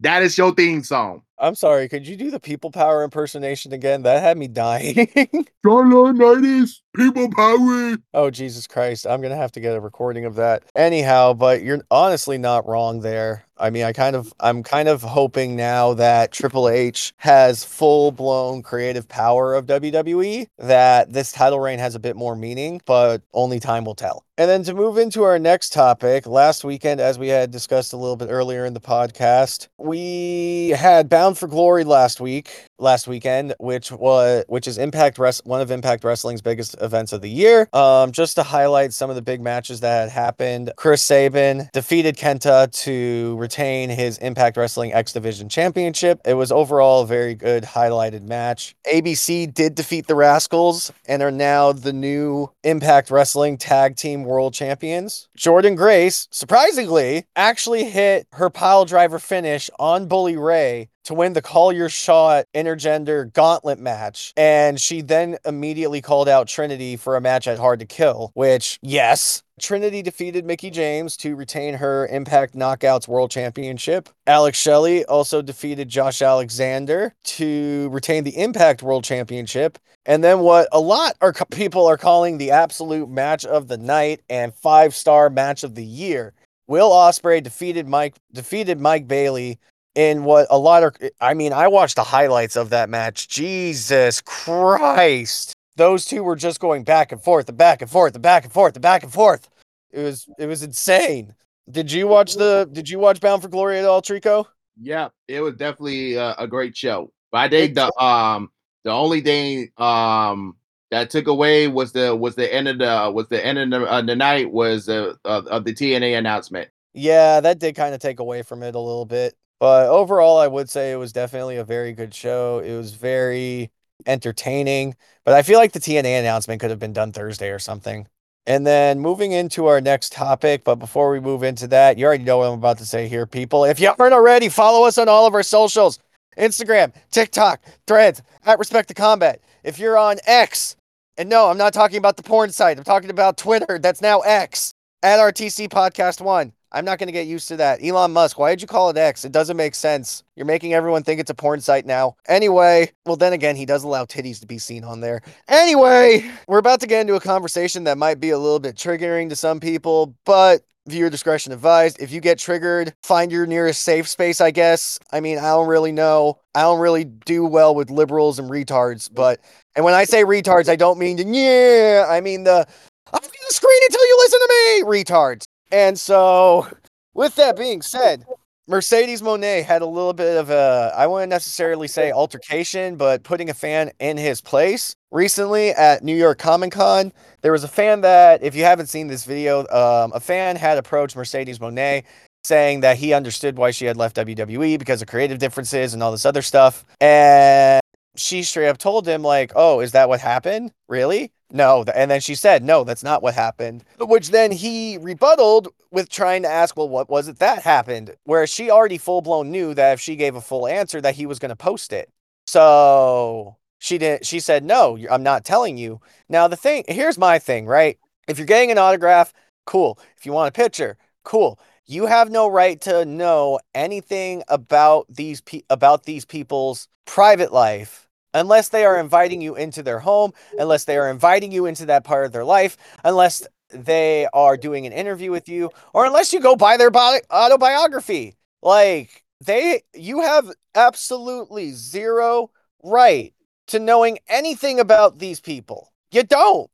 [0.00, 1.22] That is your theme song.
[1.38, 4.02] I'm sorry, could you do the people power impersonation again?
[4.02, 5.08] That had me dying.
[5.64, 7.96] Charlotte people power.
[8.14, 9.06] Oh Jesus Christ.
[9.06, 10.64] I'm gonna have to get a recording of that.
[10.74, 13.45] Anyhow, but you're honestly not wrong there.
[13.58, 18.12] I mean, I kind of, I'm kind of hoping now that Triple H has full
[18.12, 23.22] blown creative power of WWE, that this title reign has a bit more meaning, but
[23.32, 24.25] only time will tell.
[24.38, 27.96] And then to move into our next topic, last weekend, as we had discussed a
[27.96, 33.54] little bit earlier in the podcast, we had Bound for Glory last week, last weekend,
[33.58, 37.66] which was, which is Impact one of Impact Wrestling's biggest events of the year.
[37.72, 42.18] Um, just to highlight some of the big matches that had happened, Chris Sabin defeated
[42.18, 46.20] Kenta to retain his Impact Wrestling X Division Championship.
[46.26, 48.74] It was overall a very good highlighted match.
[48.92, 54.52] ABC did defeat the Rascals and are now the new Impact Wrestling Tag Team World
[54.52, 55.28] Champions.
[55.38, 61.42] Jordynne Grace, surprisingly, actually hit her pile driver finish on Bully Ray to win the
[61.42, 64.32] Call Your Shot intergender gauntlet match.
[64.36, 68.78] And she then immediately called out Trinity for a match at Hard to Kill, which,
[68.82, 74.10] yes, Trinity defeated Mickie James to retain her Impact Knockouts World Championship.
[74.26, 79.78] Alex Shelley also defeated Josh Alexander to retain the Impact World Championship.
[80.04, 84.20] And then what a lot of people are calling the absolute match of the night
[84.28, 86.34] and five star match of the year.
[86.68, 89.58] Will Ospreay defeated Mike defeated Mike Bailey
[89.94, 93.28] in what a lot of I mean, I watched the highlights of that match.
[93.28, 95.55] Jesus Christ.
[95.76, 98.52] Those two were just going back and forth and back and forth and back and
[98.52, 99.48] forth and back and forth.
[99.90, 101.34] It was it was insane.
[101.70, 104.46] Did you watch the Did you watch Bound for Glory at all, Trico?
[104.80, 107.12] Yeah, it was definitely a, a great show.
[107.30, 108.50] But I think the um
[108.84, 110.56] the only thing um
[110.90, 113.86] that took away was the was the end of the was the end of the,
[113.86, 116.68] uh, the night was uh, of, of the TNA announcement.
[116.94, 119.34] Yeah, that did kind of take away from it a little bit.
[119.58, 122.60] But overall, I would say it was definitely a very good show.
[122.60, 123.70] It was very
[124.04, 124.96] entertaining.
[125.24, 128.06] But I feel like the TNA announcement could have been done Thursday or something.
[128.48, 132.22] And then moving into our next topic, but before we move into that, you already
[132.22, 133.64] know what I'm about to say here, people.
[133.64, 135.98] If you aren't already, follow us on all of our socials
[136.38, 139.40] Instagram, TikTok, threads, at Respect the Combat.
[139.64, 140.76] If you're on X,
[141.16, 144.20] and no, I'm not talking about the porn site, I'm talking about Twitter, that's now
[144.20, 146.52] X, at RTC Podcast One.
[146.72, 147.82] I'm not going to get used to that.
[147.82, 149.24] Elon Musk, why did you call it X?
[149.24, 150.24] It doesn't make sense.
[150.34, 152.16] You're making everyone think it's a porn site now.
[152.28, 155.22] Anyway, well, then again, he does allow titties to be seen on there.
[155.48, 159.28] Anyway, we're about to get into a conversation that might be a little bit triggering
[159.28, 162.00] to some people, but viewer discretion advised.
[162.00, 164.98] If you get triggered, find your nearest safe space, I guess.
[165.12, 166.38] I mean, I don't really know.
[166.54, 169.40] I don't really do well with liberals and retards, but,
[169.74, 172.66] and when I say retards, I don't mean yeah, I mean the,
[173.12, 175.44] I'm gonna screen until you listen to me, retards.
[175.72, 176.68] And so,
[177.14, 178.24] with that being said,
[178.68, 183.48] Mercedes Monè had a little bit of a, I wouldn't necessarily say altercation, but putting
[183.48, 184.94] a fan in his place.
[185.12, 189.06] Recently at New York Comic Con, there was a fan that, if you haven't seen
[189.06, 192.02] this video, um, a fan had approached Mercedes Monè
[192.44, 196.10] saying that he understood why she had left WWE because of creative differences and all
[196.10, 196.84] this other stuff.
[197.00, 197.80] And
[198.16, 200.72] she straight up told him, like, oh, is that what happened?
[200.88, 201.32] Really?
[201.50, 201.84] No.
[201.94, 203.84] And then she said, no, that's not what happened.
[203.98, 208.16] Which then he rebutted with trying to ask, well, what was it that happened?
[208.24, 211.26] Where she already full blown knew that if she gave a full answer, that he
[211.26, 212.10] was going to post it.
[212.46, 216.00] So she didn't, she said, no, I'm not telling you.
[216.28, 217.98] Now, the thing, here's my thing, right?
[218.28, 219.32] If you're getting an autograph,
[219.66, 219.98] cool.
[220.16, 221.58] If you want a picture, cool.
[221.84, 228.05] You have no right to know anything about these pe- about these people's private life
[228.36, 232.04] unless they are inviting you into their home, unless they are inviting you into that
[232.04, 236.40] part of their life, unless they are doing an interview with you, or unless you
[236.40, 238.36] go buy their bi- autobiography.
[238.62, 242.50] Like, they, you have absolutely zero
[242.82, 243.32] right
[243.68, 245.92] to knowing anything about these people.
[246.12, 246.70] You don't.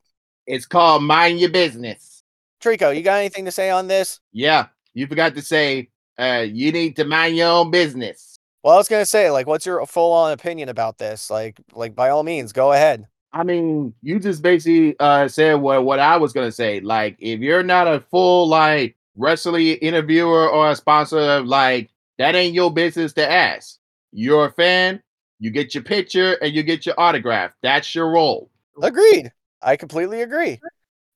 [0.46, 2.22] It's called mind your business.
[2.60, 4.20] Trico, you got anything to say on this?
[4.32, 8.31] Yeah, you forgot to say uh, you need to mind your own business.
[8.62, 11.30] Well, I was gonna say, like, what's your full on opinion about this?
[11.30, 13.06] Like, like by all means, go ahead.
[13.32, 16.80] I mean, you just basically uh said what what I was gonna say.
[16.80, 22.54] Like, if you're not a full like wrestling interviewer or a sponsor, like that ain't
[22.54, 23.78] your business to ask.
[24.12, 25.02] You're a fan,
[25.40, 27.52] you get your picture and you get your autograph.
[27.62, 28.48] That's your role.
[28.80, 29.32] Agreed.
[29.60, 30.60] I completely agree.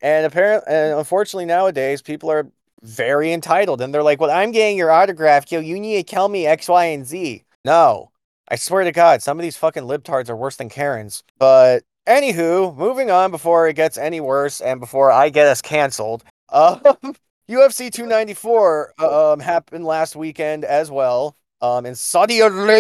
[0.03, 2.51] And apparently, and unfortunately, nowadays people are
[2.87, 3.81] very entitled.
[3.81, 5.51] And they're like, well, I'm getting your autograph.
[5.51, 7.45] Yo, you need to tell me X, Y, and Z.
[7.65, 8.11] No.
[8.49, 11.25] I swear to God, some of these fucking libtards are worse than Karens.
[11.39, 16.25] But anywho, moving on before it gets any worse and before I get us canceled.
[16.49, 16.81] Um,
[17.51, 21.37] UFC 294 um, happened last weekend as well.
[21.61, 22.79] Um, in Saudi Arabia.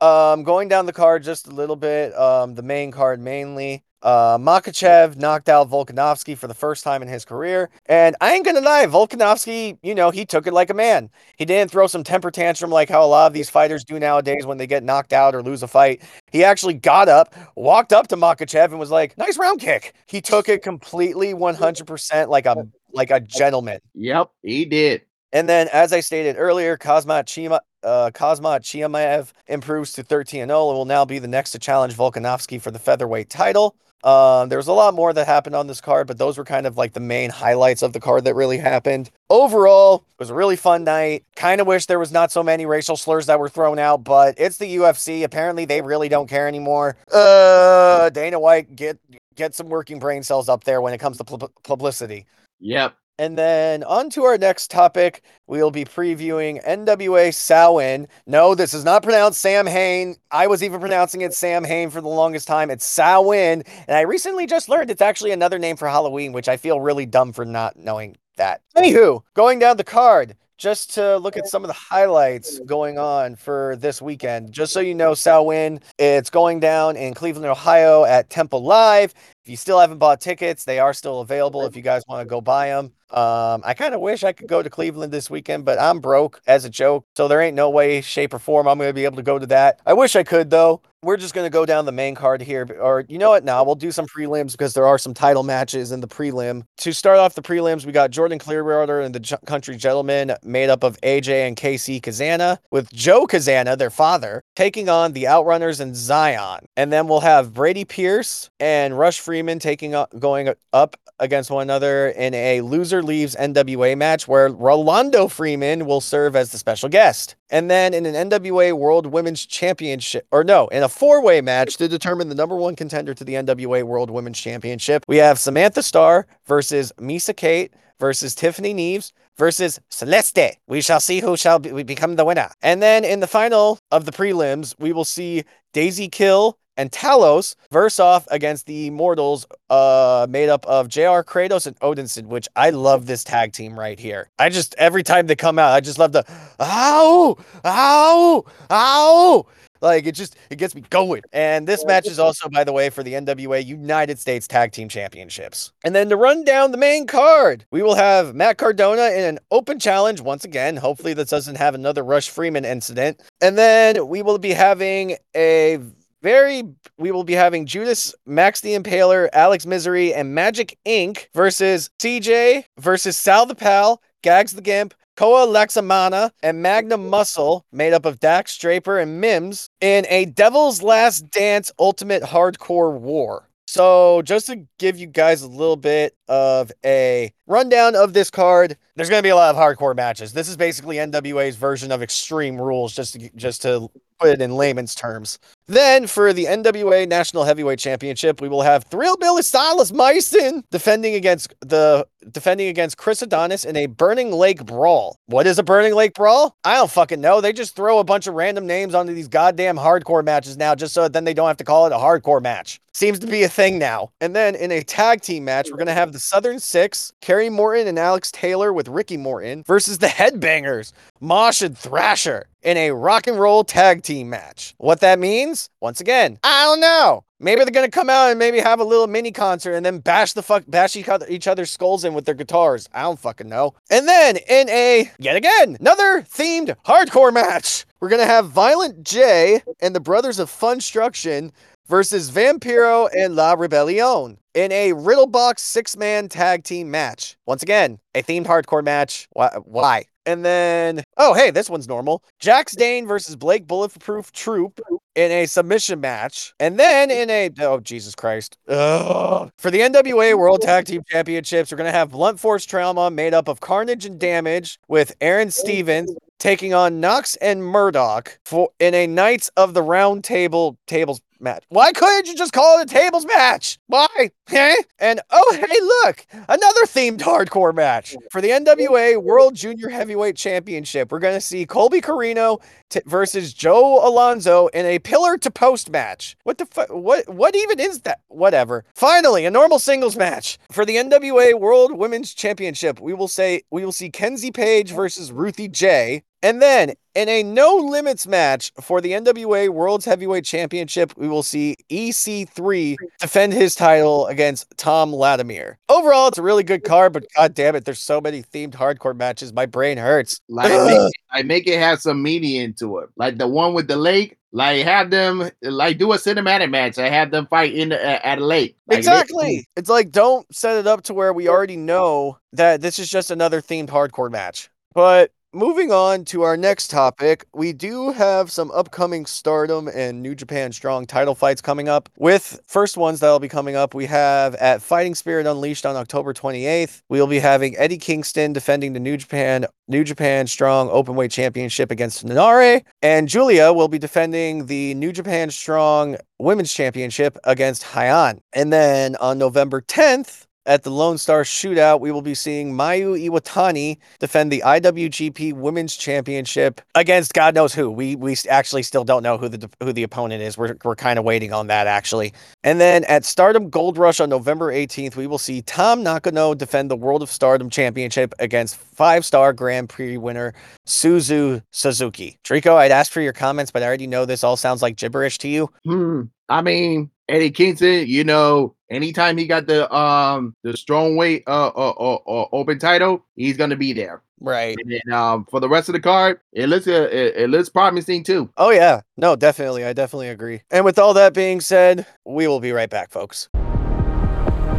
[0.00, 2.12] Um, going down the card just a little bit.
[2.18, 3.84] Um, the main card mainly.
[4.02, 7.70] Uh, Makhachev knocked out Volkanovski for the first time in his career.
[7.86, 11.10] And I ain't gonna lie, Volkanovski, you know, he took it like a man.
[11.36, 14.46] He didn't throw some temper tantrum like how a lot of these fighters do nowadays
[14.46, 16.02] when they get knocked out or lose a fight.
[16.32, 19.94] He actually got up, walked up to Makhachev, and was like, nice round kick.
[20.06, 23.80] He took it completely 100% like a like a gentleman.
[23.94, 25.02] Yep, he did.
[25.32, 30.76] And then, as I stated earlier, Khamzat Chima, uh, Chimaev improves to 13 0 and
[30.76, 33.76] will now be the next to challenge Volkanovski for the featherweight title.
[34.02, 36.66] Um, there was a lot more that happened on this card, but those were kind
[36.66, 39.10] of like the main highlights of the card that really happened.
[39.28, 41.24] Overall, it was a really fun night.
[41.36, 44.34] Kind of wish there was not so many racial slurs that were thrown out, but
[44.38, 45.24] it's the UFC.
[45.24, 46.96] Apparently, they really don't care anymore.
[47.12, 48.98] Uh, Dana White, get
[49.36, 52.26] get some working brain cells up there when it comes to pu- publicity.
[52.60, 52.94] Yep.
[53.20, 58.08] And then on to our next topic, we'll be previewing NWA Samhain.
[58.26, 60.16] No, this is not pronounced Sam Hain.
[60.30, 62.70] I was even pronouncing it Sam Hain for the longest time.
[62.70, 63.62] It's Samhain.
[63.86, 67.04] And I recently just learned it's actually another name for Halloween, which I feel really
[67.04, 68.62] dumb for not knowing that.
[68.74, 73.34] Anywho, going down the card, just to look at some of the highlights going on
[73.34, 74.52] for this weekend.
[74.52, 79.14] Just so you know, Samhain, it's going down in Cleveland, Ohio at Temple Live.
[79.42, 82.28] If you still haven't bought tickets, they are still available if you guys want to
[82.28, 82.92] go buy them.
[83.10, 86.42] Um, I kind of wish I could go to Cleveland this weekend, but I'm broke
[86.46, 87.06] as a joke.
[87.16, 89.38] So there ain't no way, shape, or form I'm going to be able to go
[89.38, 89.80] to that.
[89.86, 90.82] I wish I could, though.
[91.02, 92.68] We're just going to go down the main card here.
[92.78, 93.42] Or you know what?
[93.42, 96.64] Now we'll do some prelims because there are some title matches in the prelim.
[96.78, 100.68] To start off the prelims, we got Jordan Clearwater and the J- Country Gentlemen, made
[100.68, 105.80] up of AJ and KC Cazana, with Joe Cazana, their father, taking on the Outrunners
[105.80, 106.66] and Zion.
[106.76, 111.62] And then we'll have Brady Pierce and Rush Freeman taking up, going up against one
[111.62, 116.90] another in a loser leaves NWA match where Rolando Freeman will serve as the special
[116.90, 117.36] guest.
[117.50, 121.76] And then in an NWA World Women's Championship, or no, in a four way match
[121.78, 125.82] to determine the number one contender to the NWA World Women's Championship, we have Samantha
[125.82, 130.58] Starr versus Missa Kate versus Tiffany Nieves versus Celeste.
[130.66, 132.50] We shall see who shall be, become the winner.
[132.62, 137.54] And then in the final of the prelims, we will see Daisy Kill and Talos
[137.70, 142.70] verse off against the Immortals, uh, made up of JR Kratos and Odinson, which I
[142.70, 144.30] love this tag team right here.
[144.38, 146.24] I just every time they come out, I just love the
[146.60, 149.46] ow, ow, ow.
[149.80, 151.22] Like it just it gets me going.
[151.32, 154.88] And this match is also, by the way, for the NWA United States Tag Team
[154.88, 155.72] Championships.
[155.84, 159.38] And then to run down the main card, we will have Matt Cardona in an
[159.50, 160.76] open challenge once again.
[160.76, 163.22] Hopefully, this doesn't have another Rush Freeman incident.
[163.40, 165.78] And then we will be having a
[166.22, 166.62] very
[166.98, 171.26] we will be having Judas, Max the Impaler, Alex Misery, and Magic Inc.
[171.34, 177.92] versus CJ versus Sal the Pal, Gags the Gimp, Koa Laxamana, and Magnum Muscle, made
[177.92, 183.46] up of Dax Draper and Mims, in a Devil's Last Dance Ultimate Hardcore War.
[183.66, 188.76] So, just to give you guys a little bit of a rundown of this card,
[188.96, 190.32] there's going to be a lot of hardcore matches.
[190.32, 193.90] This is basically NWA's version of Extreme Rules, just to, just to
[194.20, 195.38] put it in layman's terms.
[195.66, 201.14] Then for the NWA National Heavyweight Championship, we will have Thrill Billy Silas Mason defending
[201.14, 205.16] against the defending against Chris Adonis in a Burning Lake Brawl.
[205.26, 206.54] What is a Burning Lake Brawl?
[206.64, 207.40] I don't fucking know.
[207.40, 210.92] They just throw a bunch of random names onto these goddamn hardcore matches now, just
[210.92, 212.78] so then they don't have to call it a hardcore match.
[212.92, 214.10] Seems to be a thing now.
[214.20, 217.88] And then in a tag team match, we're gonna have the Southern Six, Kerry Morton
[217.88, 223.26] and Alex Taylor with Ricky Morton versus the Headbangers, Mosh and Thrasher in a rock
[223.26, 224.74] and roll tag team match.
[224.78, 225.70] What that means?
[225.80, 227.24] Once again, I don't know.
[227.38, 230.34] Maybe they're gonna come out and maybe have a little mini concert and then bash
[230.34, 232.86] the fuck bash each other's skulls in with their guitars.
[232.92, 233.74] I don't fucking know.
[233.90, 239.62] And then in a yet again another themed hardcore match, we're gonna have Violent J
[239.80, 241.52] and the Brothers of Funstruction
[241.90, 247.36] versus Vampiro and La Rebellion in a Riddle Box six man tag team match.
[247.46, 249.28] Once again, a themed hardcore match.
[249.34, 250.04] Why?
[250.24, 252.22] And then, oh, hey, this one's normal.
[252.38, 254.80] Jax Dane versus Blake Bulletproof Troop
[255.16, 256.54] in a submission match.
[256.60, 258.56] And then in a, oh, Jesus Christ.
[258.68, 259.50] Ugh.
[259.58, 263.34] For the NWA World Tag Team Championships, we're going to have Blunt Force Trauma made
[263.34, 268.94] up of Carnage and Damage with Aaron Stevens taking on Knox and Murdoch for in
[268.94, 271.64] a Knights of the Round Table tables match.
[271.68, 273.78] Why couldn't you just call it a tables match?
[273.86, 274.30] Why?
[274.48, 274.74] Hey?
[274.98, 281.10] And oh, hey, look, another themed hardcore match for the NWA World Junior Heavyweight Championship.
[281.10, 285.90] We're going to see Colby Corino t- versus Joe Alonzo in a pillar to post
[285.90, 286.36] match.
[286.44, 286.88] What the fuck?
[286.90, 288.20] What, what even is that?
[288.28, 288.84] Whatever.
[288.94, 293.00] Finally, a normal singles match for the NWA World Women's Championship.
[293.00, 296.24] We will say, we will see Kenzie Paige versus Ruthie J.
[296.42, 301.42] And then in a no limits match for the NWA World's Heavyweight Championship, we will
[301.42, 305.78] see EC3 defend his title against Tom Latimer.
[305.88, 309.16] Overall, it's a really good card, but god damn it, there's so many themed hardcore
[309.16, 309.52] matches.
[309.52, 310.40] My brain hurts.
[310.48, 313.10] Like, make it, I make it have some meaning into it.
[313.16, 316.98] Like the one with the lake, like have them like do a cinematic match.
[316.98, 318.76] I have them fight in the, uh, at a lake.
[318.86, 319.68] Like, exactly.
[319.74, 323.10] They, it's like don't set it up to where we already know that this is
[323.10, 324.70] just another themed hardcore match.
[324.92, 330.34] But moving on to our next topic, we do have some upcoming Stardom and New
[330.34, 332.08] Japan Strong title fights coming up.
[332.16, 336.32] With first ones that'll be coming up, we have at Fighting Spirit Unleashed on October
[336.32, 337.02] 28th.
[337.08, 342.24] We'll be having Eddie Kingston defending the New Japan New Japan Strong Openweight Championship against
[342.24, 348.38] Nare, and Giulia will be defending the New Japan Strong Women's Championship against Hyan.
[348.52, 353.18] And then on November 10th, at the Lone Star Shootout, we will be seeing Mayu
[353.28, 357.90] Iwatani defend the IWGP Women's Championship against God knows who.
[357.90, 360.58] We we actually still don't know who the who the opponent is.
[360.58, 362.32] We're we're kind of waiting on that actually.
[362.62, 366.90] And then at Stardom Gold Rush on November 18th, we will see Tam Nakano defend
[366.90, 370.52] the World of Stardom Championship against five-star Grand Prix winner
[370.86, 372.38] Suzu Suzuki.
[372.44, 375.38] Trico, I'd ask for your comments, but I already know this all sounds like gibberish
[375.38, 375.70] to you.
[375.84, 376.22] Hmm.
[376.48, 381.68] I mean, Eddie Kingston, you know, anytime he got the um the strong weight uh,
[381.68, 384.22] uh, uh, uh open title, he's gonna be there.
[384.40, 384.76] Right.
[384.82, 387.68] And then, um, for the rest of the card, it looks uh, it, it looks
[387.68, 388.50] promising too.
[388.56, 390.62] Oh yeah, no, definitely, I definitely agree.
[390.70, 393.48] And with all that being said, we will be right back, folks.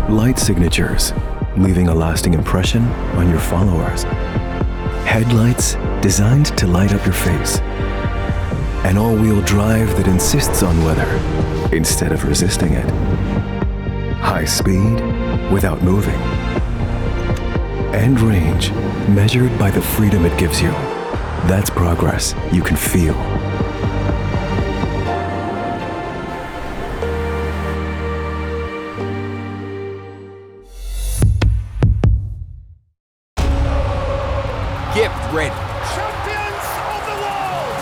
[0.09, 1.14] Light signatures,
[1.55, 2.84] leaving a lasting impression
[3.16, 4.03] on your followers.
[5.05, 7.59] Headlights designed to light up your face.
[8.84, 11.05] An all wheel drive that insists on weather
[11.72, 13.30] instead of resisting it.
[14.22, 15.01] High speed
[15.51, 16.19] without moving.
[17.93, 18.72] And range
[19.09, 20.72] measured by the freedom it gives you.
[21.47, 23.13] That's progress you can feel.
[34.93, 35.55] Get ready.
[35.95, 37.78] Champions of the world!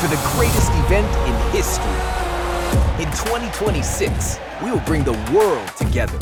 [0.00, 1.98] For the greatest event in history.
[3.02, 4.33] In 2026,
[4.64, 6.16] we will bring the world together.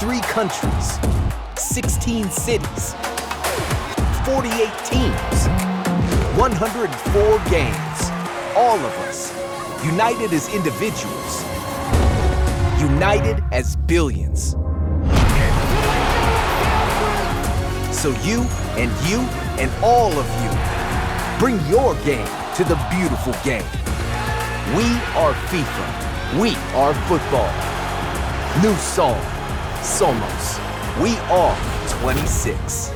[0.00, 0.98] Three countries,
[1.56, 2.94] 16 cities,
[4.26, 5.46] 48 teams,
[6.36, 7.98] 104 games.
[8.54, 9.32] All of us,
[9.82, 11.42] united as individuals,
[12.78, 14.50] united as billions.
[17.96, 18.42] So you
[18.76, 19.20] and you
[19.58, 23.64] and all of you, bring your game to the beautiful game.
[24.76, 24.84] We
[25.16, 26.01] are FIFA.
[26.40, 27.52] We are football.
[28.62, 29.20] New song,
[29.82, 30.58] Somos.
[31.02, 31.54] We are
[32.00, 32.90] 26.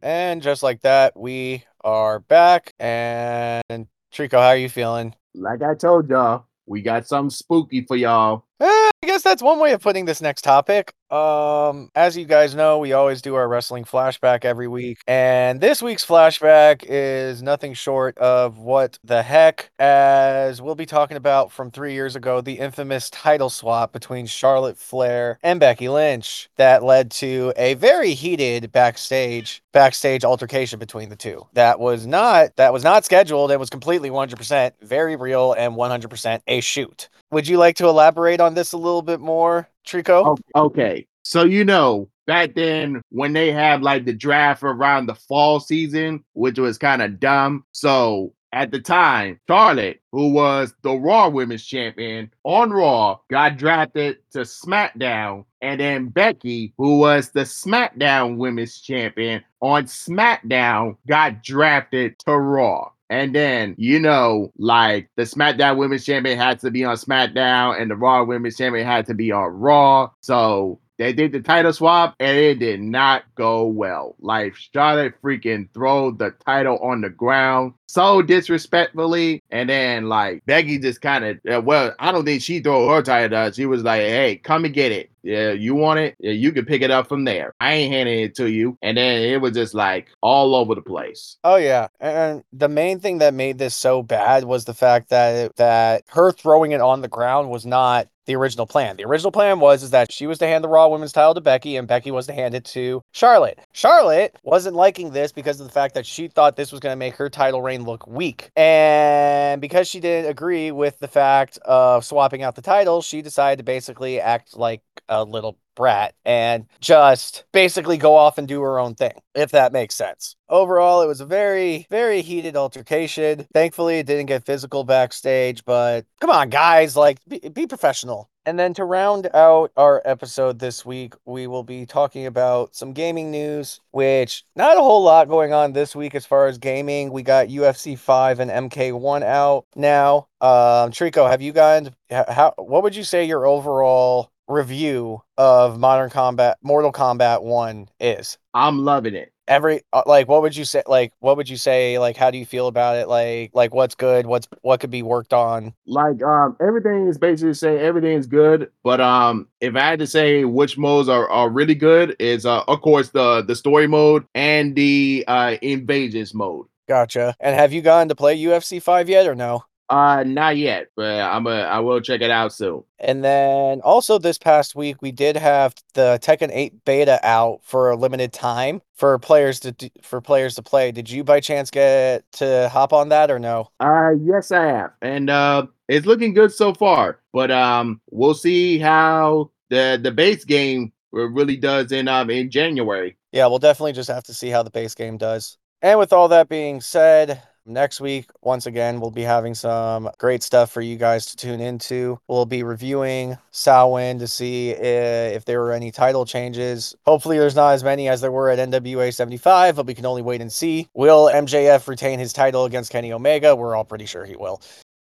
[0.00, 2.72] And just like that, we are back.
[2.78, 5.16] And Trico, how are you feeling?
[5.34, 8.44] Like I told y'all, we got something spooky for y'all.
[8.60, 10.92] Eh, I guess that's one way of putting this next topic.
[11.10, 15.80] Um, as you guys know, we always do our wrestling flashback every week, and this
[15.80, 21.70] week's flashback is nothing short of what the heck, as we'll be talking about from
[21.70, 27.10] three years ago, the infamous title swap between Charlotte Flair and Becky Lynch that led
[27.12, 31.46] to a very heated backstage backstage altercation between the two.
[31.54, 33.50] That was not that was not scheduled.
[33.50, 37.08] It was completely 100% very real and 100% a shoot.
[37.30, 40.38] Would you like to elaborate on this a little bit more, Trico?
[40.54, 45.58] Okay, so you know back then when they had like the draft around the fall
[45.58, 47.64] season, which was kind of dumb.
[47.72, 54.18] So at the time, Charlotte, who was the Raw Women's Champion on Raw, got drafted
[54.32, 62.18] to SmackDown, and then Becky, who was the SmackDown Women's Champion on SmackDown, got drafted
[62.20, 62.90] to Raw.
[63.10, 67.90] And then, you know, like the SmackDown Women's Champion had to be on SmackDown and
[67.90, 70.10] the Raw Women's Champion had to be on Raw.
[70.20, 74.16] So they did the title swap and it did not go well.
[74.20, 79.42] Like Charlotte freaking throw the title on the ground so disrespectfully.
[79.50, 83.02] And then like Becky just kind of, uh, well, I don't think she threw her
[83.02, 83.50] title.
[83.52, 85.10] She was like, hey, come and get it.
[85.22, 86.16] Yeah, you want it?
[86.18, 87.54] Yeah, you can pick it up from there.
[87.60, 88.78] I ain't handing it to you.
[88.82, 91.36] And then it was just like all over the place.
[91.44, 95.56] Oh yeah, and the main thing that made this so bad was the fact that
[95.56, 98.98] that her throwing it on the ground was not the original plan.
[98.98, 101.40] The original plan was is that she was to hand the Raw Women's title to
[101.40, 103.58] Becky, and Becky was to hand it to Charlotte.
[103.72, 106.98] Charlotte wasn't liking this because of the fact that she thought this was going to
[106.98, 112.04] make her title reign look weak, and because she didn't agree with the fact of
[112.04, 117.44] swapping out the title, she decided to basically act like a little brat and just
[117.52, 120.34] basically go off and do her own thing, if that makes sense.
[120.48, 123.46] Overall, it was a very, very heated altercation.
[123.54, 128.28] Thankfully, it didn't get physical backstage, but come on, guys, like, be, be professional.
[128.44, 132.94] And then to round out our episode this week, we will be talking about some
[132.94, 137.12] gaming news, which not a whole lot going on this week as far as gaming.
[137.12, 140.28] We got UFC 5 and MK1 out now.
[140.40, 146.10] Um, Trico, have you gotten how what would you say your overall review of Modern
[146.10, 148.38] Combat Mortal Kombat 1 is?
[148.54, 149.32] I'm loving it.
[149.46, 152.36] Every uh, like what would you say like what would you say like how do
[152.36, 156.22] you feel about it like like what's good what's what could be worked on Like
[156.22, 160.44] um everything is basically saying everything is good, but um if I had to say
[160.44, 164.76] which modes are, are really good is uh of course the the story mode and
[164.76, 166.66] the uh invasions mode.
[166.88, 170.88] gotcha and have you gone to play UFC 5 yet or no Uh not yet,
[170.96, 172.84] but I'm a I will check it out soon.
[172.98, 177.90] And then also this past week we did have the Tekken 8 beta out for
[177.90, 180.92] a limited time for players to for players to play.
[180.92, 183.70] Did you by chance get to hop on that or no?
[183.80, 184.92] Uh yes I have.
[185.00, 187.20] And uh it's looking good so far.
[187.32, 193.16] But um we'll see how the the base game really does in um in January.
[193.32, 195.56] Yeah, we'll definitely just have to see how the base game does.
[195.82, 200.42] And with all that being said, Next week, once again, we'll be having some great
[200.42, 202.18] stuff for you guys to tune into.
[202.26, 206.96] We'll be reviewing Samhain to see if, there were any title changes.
[207.04, 210.22] Hopefully, there's not as many as there were at NWA 75, but we can only
[210.22, 210.88] wait and see.
[210.94, 213.54] Will MJF retain his title against Kenny Omega?
[213.54, 214.62] We're all pretty sure he will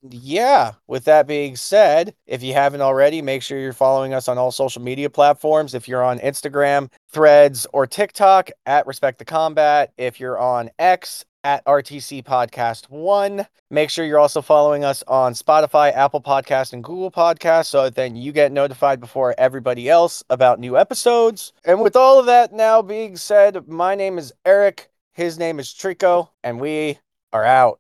[0.09, 4.37] yeah, with that being said, if you haven't already, make sure you're following us on
[4.37, 5.73] all social media platforms.
[5.73, 9.93] If you're on Instagram, Threads, or TikTok, at Respect the Combat.
[9.97, 13.45] If you're on X, at RTC Podcast 1.
[13.69, 18.15] Make sure you're also following us on Spotify, Apple Podcast, and Google Podcast so then
[18.15, 21.53] you get notified before everybody else about new episodes.
[21.65, 25.69] And with all of that now being said, my name is Eric, his name is
[25.69, 26.99] Trico, and we
[27.31, 27.71] are out.